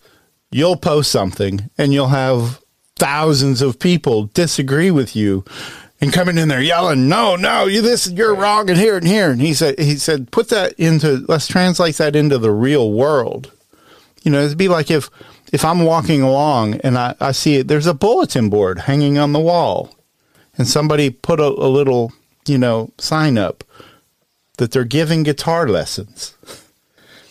you'll 0.54 0.76
post 0.76 1.10
something 1.10 1.68
and 1.76 1.92
you'll 1.92 2.06
have 2.06 2.60
thousands 2.94 3.60
of 3.60 3.80
people 3.80 4.26
disagree 4.34 4.88
with 4.88 5.16
you 5.16 5.44
and 6.00 6.12
coming 6.12 6.38
in 6.38 6.46
there 6.46 6.62
yelling, 6.62 7.08
"No, 7.08 7.34
no, 7.34 7.66
you 7.66 7.82
this 7.82 8.08
you're 8.08 8.36
wrong 8.36 8.70
and 8.70 8.78
here 8.78 8.96
and 8.96 9.06
here." 9.06 9.32
And 9.32 9.40
he 9.40 9.52
said 9.52 9.80
he 9.80 9.96
said 9.96 10.30
put 10.30 10.50
that 10.50 10.72
into 10.74 11.24
let's 11.28 11.48
translate 11.48 11.96
that 11.96 12.14
into 12.14 12.38
the 12.38 12.52
real 12.52 12.92
world. 12.92 13.50
You 14.22 14.30
know, 14.30 14.42
it'd 14.44 14.56
be 14.56 14.68
like 14.68 14.92
if 14.92 15.10
if 15.52 15.64
I'm 15.64 15.80
walking 15.80 16.22
along 16.22 16.76
and 16.84 16.96
I, 16.96 17.16
I 17.20 17.32
see 17.32 17.56
it, 17.56 17.66
there's 17.66 17.88
a 17.88 17.94
bulletin 17.94 18.48
board 18.48 18.80
hanging 18.80 19.18
on 19.18 19.32
the 19.32 19.40
wall 19.40 19.96
and 20.56 20.68
somebody 20.68 21.10
put 21.10 21.40
a, 21.40 21.46
a 21.46 21.68
little, 21.68 22.12
you 22.46 22.58
know, 22.58 22.92
sign 22.98 23.38
up 23.38 23.64
that 24.58 24.70
they're 24.70 24.84
giving 24.84 25.24
guitar 25.24 25.66
lessons. 25.66 26.36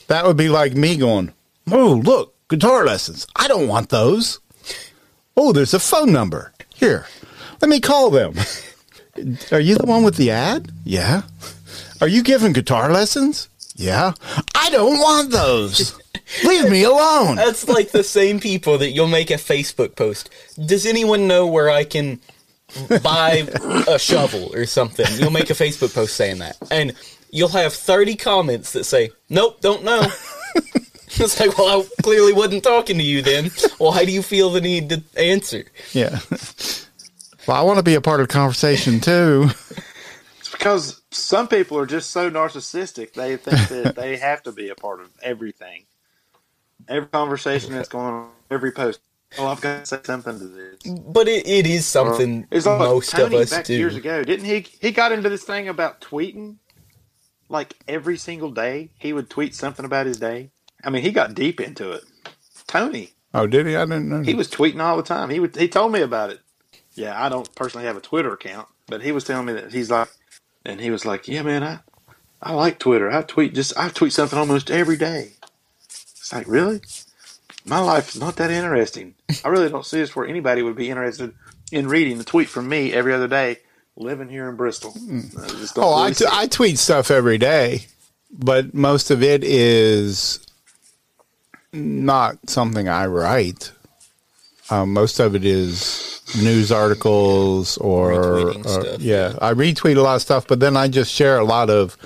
That 0.08 0.26
would 0.26 0.36
be 0.36 0.50
like 0.50 0.74
me 0.74 0.98
going, 0.98 1.32
"Oh, 1.72 2.02
look, 2.04 2.33
guitar 2.56 2.86
lessons. 2.86 3.28
I 3.36 3.48
don't 3.48 3.68
want 3.68 3.90
those." 3.90 4.40
Oh, 5.36 5.52
there's 5.52 5.74
a 5.74 5.80
phone 5.80 6.12
number. 6.12 6.54
Here. 6.76 7.08
Let 7.62 7.70
me 7.70 7.80
call 7.80 8.10
them. 8.12 8.36
Are 9.52 9.60
you 9.60 9.76
the 9.76 9.86
one 9.86 10.04
with 10.04 10.16
the 10.16 10.32
ad? 10.32 10.72
Yeah. 10.84 11.24
Are 12.02 12.08
you 12.08 12.24
giving 12.24 12.54
guitar 12.54 12.92
lessons? 12.92 13.50
Yeah. 13.76 14.14
I 14.56 14.70
don't 14.70 15.00
want 15.00 15.32
those. 15.32 15.98
Leave 16.44 16.70
me 16.70 16.84
alone. 16.84 17.36
That's 17.36 17.68
like 17.68 17.92
the 17.92 18.04
same 18.04 18.40
people 18.40 18.78
that 18.80 18.92
you'll 18.92 19.08
make 19.08 19.32
a 19.32 19.36
Facebook 19.36 19.96
post. 19.96 20.30
Does 20.64 20.86
anyone 20.86 21.28
know 21.28 21.48
where 21.48 21.70
I 21.70 21.84
can 21.84 22.20
buy 23.02 23.48
a 23.88 24.00
shovel 24.00 24.54
or 24.54 24.66
something? 24.66 25.06
You'll 25.18 25.32
make 25.32 25.50
a 25.50 25.54
Facebook 25.54 25.94
post 25.94 26.16
saying 26.16 26.40
that. 26.40 26.58
And 26.72 26.94
you'll 27.32 27.50
have 27.50 27.74
30 27.74 28.16
comments 28.16 28.74
that 28.74 28.84
say, 28.84 29.12
nope, 29.30 29.62
don't 29.62 29.84
know. 29.84 30.08
it's 31.20 31.40
like, 31.40 31.58
well, 31.58 31.82
I 31.82 32.02
clearly 32.02 32.34
wasn't 32.34 32.64
talking 32.64 32.98
to 32.98 33.04
you 33.04 33.22
then. 33.22 33.52
Why 33.78 34.04
do 34.06 34.12
you 34.12 34.22
feel 34.24 34.50
the 34.50 34.62
need 34.62 34.90
to 34.90 35.04
answer? 35.18 35.66
Yeah. 35.92 36.20
Well, 37.48 37.58
I 37.58 37.62
want 37.62 37.78
to 37.78 37.84
be 37.84 37.96
a 37.96 38.02
part 38.02 38.22
of 38.22 38.28
the 38.28 38.34
conversation 38.34 39.00
too. 39.00 39.50
It's 40.40 40.50
because 40.50 41.02
some 41.12 41.48
people 41.48 41.78
are 41.78 41.86
just 41.86 42.12
so 42.12 42.32
narcissistic 42.32 43.14
they 43.14 43.38
think 43.38 43.70
that 43.70 43.96
they 43.96 44.18
have 44.30 44.44
to 44.44 44.52
be 44.52 44.70
a 44.70 44.76
part 44.76 45.02
of 45.02 45.10
everything. 45.22 45.84
Every 46.88 47.10
conversation 47.10 47.74
that's 47.74 47.90
going 47.90 48.14
on, 48.14 48.30
every 48.50 48.72
post. 48.72 49.00
Oh, 49.38 49.48
I've 49.48 49.62
got 49.62 49.80
to 49.80 49.86
say 49.86 50.00
something 50.04 50.38
to 50.40 50.48
this. 50.48 50.82
But 50.84 51.28
it, 51.28 51.48
it 51.48 51.66
is 51.66 51.86
something 51.86 52.48
It's 52.52 52.66
like 52.66 52.80
most 52.80 53.12
Tony 53.12 53.36
of 53.36 53.42
us 53.44 53.50
back 53.50 53.66
do. 53.66 53.74
years 53.76 53.96
ago, 53.96 54.24
didn't 54.24 54.46
he? 54.46 54.66
He 54.80 54.92
got 54.92 55.12
into 55.12 55.30
this 55.30 55.44
thing 55.44 55.70
about 55.70 56.02
tweeting. 56.02 56.58
Like 57.50 57.76
every 57.88 58.18
single 58.18 58.52
day, 58.52 58.92
he 58.98 59.14
would 59.14 59.30
tweet 59.30 59.54
something 59.54 59.86
about 59.86 60.06
his 60.06 60.18
day. 60.18 60.52
I 60.84 60.90
mean, 60.90 61.02
he 61.02 61.12
got 61.12 61.34
deep 61.34 61.60
into 61.62 61.92
it. 61.92 62.04
Tony, 62.68 63.12
Oh, 63.34 63.48
did 63.48 63.66
he? 63.66 63.76
I 63.76 63.86
didn't 63.86 64.10
know. 64.10 64.22
he 64.22 64.36
was 64.36 64.48
tweeting 64.48 64.80
all 64.82 64.96
the 64.98 65.04
time. 65.04 65.30
He 65.30 65.40
would. 65.40 65.56
He 65.56 65.68
told 65.68 65.92
me 65.92 66.02
about 66.02 66.30
it. 66.30 66.40
Yeah, 66.94 67.20
I 67.24 67.30
don't 67.30 67.54
personally 67.56 67.88
have 67.88 67.98
a 67.98 68.02
Twitter 68.02 68.32
account, 68.32 68.68
but 68.88 69.02
he 69.02 69.12
was 69.12 69.24
telling 69.24 69.48
me 69.48 69.54
that 69.54 69.72
he's 69.72 69.90
like, 69.90 70.10
and 70.66 70.80
he 70.80 70.92
was 70.92 71.04
like, 71.06 71.28
"Yeah, 71.28 71.42
man, 71.42 71.64
I, 71.64 71.80
I 72.42 72.54
like 72.54 72.78
Twitter. 72.78 73.10
I 73.12 73.24
tweet 73.24 73.56
just 73.56 73.78
I 73.78 73.90
tweet 73.90 74.14
something 74.14 74.38
almost 74.38 74.70
every 74.70 74.98
day." 74.98 75.32
It's 75.88 76.32
like, 76.32 76.48
really? 76.48 76.82
My 77.66 77.80
life 77.80 78.10
is 78.14 78.20
not 78.22 78.36
that 78.36 78.52
interesting. 78.52 79.16
I 79.44 79.48
really 79.48 79.70
don't 79.70 79.86
see 79.86 79.98
this 80.00 80.16
where 80.16 80.28
anybody 80.28 80.62
would 80.62 80.76
be 80.76 80.90
interested 80.90 81.34
in 81.72 81.88
reading 81.88 82.20
a 82.20 82.24
tweet 82.24 82.50
from 82.50 82.70
me 82.70 82.94
every 82.94 83.14
other 83.14 83.28
day, 83.28 83.58
living 83.96 84.30
here 84.30 84.48
in 84.50 84.56
Bristol. 84.56 84.92
Hmm. 84.92 85.22
I 85.40 85.48
Oh, 85.78 86.02
really 86.04 86.10
t- 86.10 86.16
see 86.16 86.26
it. 86.26 86.34
I 86.34 86.48
tweet 86.48 86.78
stuff 86.78 87.10
every 87.10 87.38
day, 87.40 87.88
but 88.32 88.74
most 88.76 89.10
of 89.12 89.24
it 89.24 89.44
is 89.44 90.46
not 91.74 92.38
something 92.50 92.88
I 92.88 93.08
write. 93.08 93.72
Um, 94.70 94.94
most 94.94 95.20
of 95.20 95.36
it 95.36 95.44
is 95.46 96.22
news 96.42 96.72
articles 96.72 97.78
or, 97.80 98.14
or- 98.14 98.54
stuff, 98.64 99.00
yeah, 99.02 99.36
I 99.42 99.54
retweet 99.54 99.98
a 99.98 100.02
lot 100.02 100.16
of 100.16 100.22
stuff, 100.22 100.48
but 100.48 100.60
then 100.60 100.78
I 100.78 100.88
just 100.88 101.12
share 101.12 101.38
a 101.38 101.44
lot 101.44 101.70
of 101.70 101.98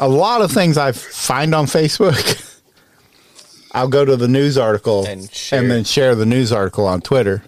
a 0.00 0.08
lot 0.08 0.42
of 0.42 0.50
things 0.50 0.76
I 0.76 0.92
find 0.92 1.54
on 1.54 1.66
Facebook. 1.66 2.42
I'll 3.72 3.88
go 3.88 4.04
to 4.04 4.16
the 4.16 4.28
news 4.28 4.56
article 4.58 5.06
And 5.06 5.30
share 5.30 5.60
and 5.60 5.70
then 5.70 5.84
share 5.84 6.14
the 6.14 6.26
news 6.26 6.50
article 6.52 6.86
on 6.86 7.02
Twitter. 7.02 7.42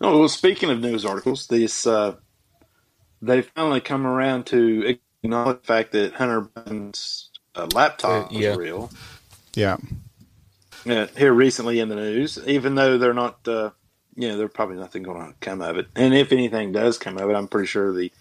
Oh, 0.00 0.18
well, 0.20 0.28
speaking 0.28 0.70
of 0.70 0.80
news 0.80 1.04
articles, 1.04 1.46
this 1.46 1.86
uh, 1.86 2.16
they 3.22 3.42
finally 3.42 3.80
come 3.80 4.06
around 4.06 4.46
to 4.46 4.98
acknowledge 5.22 5.60
the 5.60 5.66
fact 5.66 5.92
that 5.92 6.14
Hunter 6.14 6.42
Biden's 6.42 7.30
uh, 7.54 7.68
laptop 7.74 8.26
Uh, 8.26 8.28
yeah. 8.38 8.48
was 8.50 8.58
real. 8.58 8.90
Yeah. 9.54 9.76
Uh, 10.86 11.06
here 11.16 11.32
recently 11.32 11.80
in 11.80 11.88
the 11.88 11.96
news, 11.96 12.38
even 12.46 12.74
though 12.74 12.98
they're 12.98 13.14
not, 13.14 13.46
uh, 13.46 13.70
you 14.16 14.28
know, 14.28 14.36
there's 14.36 14.52
probably 14.52 14.76
nothing 14.76 15.02
going 15.02 15.32
to 15.32 15.34
come 15.40 15.60
of 15.60 15.76
it. 15.76 15.88
And 15.94 16.14
if 16.14 16.32
anything 16.32 16.72
does 16.72 16.98
come 16.98 17.18
of 17.18 17.28
it, 17.28 17.34
I'm 17.34 17.48
pretty 17.48 17.66
sure 17.66 17.92
the 17.92 18.12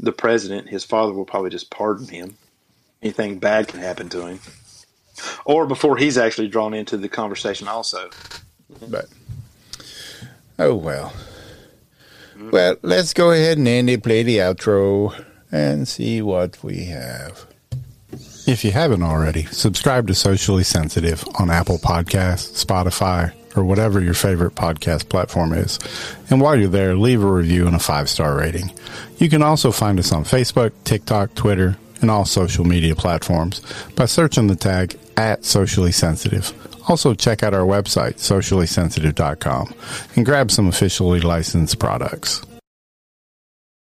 the 0.00 0.12
president, 0.12 0.68
his 0.68 0.84
father, 0.84 1.12
will 1.12 1.24
probably 1.24 1.50
just 1.50 1.70
pardon 1.70 2.08
him. 2.08 2.36
Anything 3.02 3.38
bad 3.38 3.68
can 3.68 3.80
happen 3.80 4.08
to 4.10 4.26
him, 4.26 4.40
or 5.44 5.66
before 5.66 5.96
he's 5.96 6.18
actually 6.18 6.48
drawn 6.48 6.74
into 6.74 6.96
the 6.96 7.08
conversation. 7.08 7.68
Also, 7.68 8.10
But 8.88 9.06
oh 10.58 10.74
well. 10.74 11.12
Well, 12.50 12.76
let's 12.82 13.14
go 13.14 13.30
ahead 13.30 13.58
and 13.58 13.68
Andy 13.68 13.96
play 13.96 14.22
the 14.22 14.38
outro 14.38 15.24
and 15.52 15.86
see 15.86 16.20
what 16.20 16.62
we 16.64 16.86
have. 16.86 17.46
If 18.46 18.62
you 18.62 18.72
haven't 18.72 19.02
already, 19.02 19.44
subscribe 19.46 20.06
to 20.08 20.14
Socially 20.14 20.64
Sensitive 20.64 21.24
on 21.38 21.50
Apple 21.50 21.78
Podcasts, 21.78 22.62
Spotify, 22.62 23.32
or 23.56 23.64
whatever 23.64 24.02
your 24.02 24.12
favorite 24.12 24.54
podcast 24.54 25.08
platform 25.08 25.54
is. 25.54 25.78
And 26.28 26.42
while 26.42 26.54
you're 26.54 26.68
there, 26.68 26.94
leave 26.94 27.22
a 27.22 27.32
review 27.32 27.66
and 27.66 27.74
a 27.74 27.78
five 27.78 28.10
star 28.10 28.36
rating. 28.36 28.70
You 29.16 29.30
can 29.30 29.42
also 29.42 29.72
find 29.72 29.98
us 29.98 30.12
on 30.12 30.24
Facebook, 30.24 30.72
TikTok, 30.84 31.34
Twitter, 31.34 31.78
and 32.02 32.10
all 32.10 32.26
social 32.26 32.66
media 32.66 32.94
platforms 32.94 33.62
by 33.96 34.04
searching 34.04 34.48
the 34.48 34.56
tag 34.56 34.98
at 35.16 35.46
Socially 35.46 35.92
Sensitive. 35.92 36.52
Also, 36.86 37.14
check 37.14 37.42
out 37.42 37.54
our 37.54 37.64
website, 37.64 38.16
sociallysensitive.com, 38.16 39.74
and 40.16 40.26
grab 40.26 40.50
some 40.50 40.68
officially 40.68 41.20
licensed 41.20 41.78
products. 41.78 42.42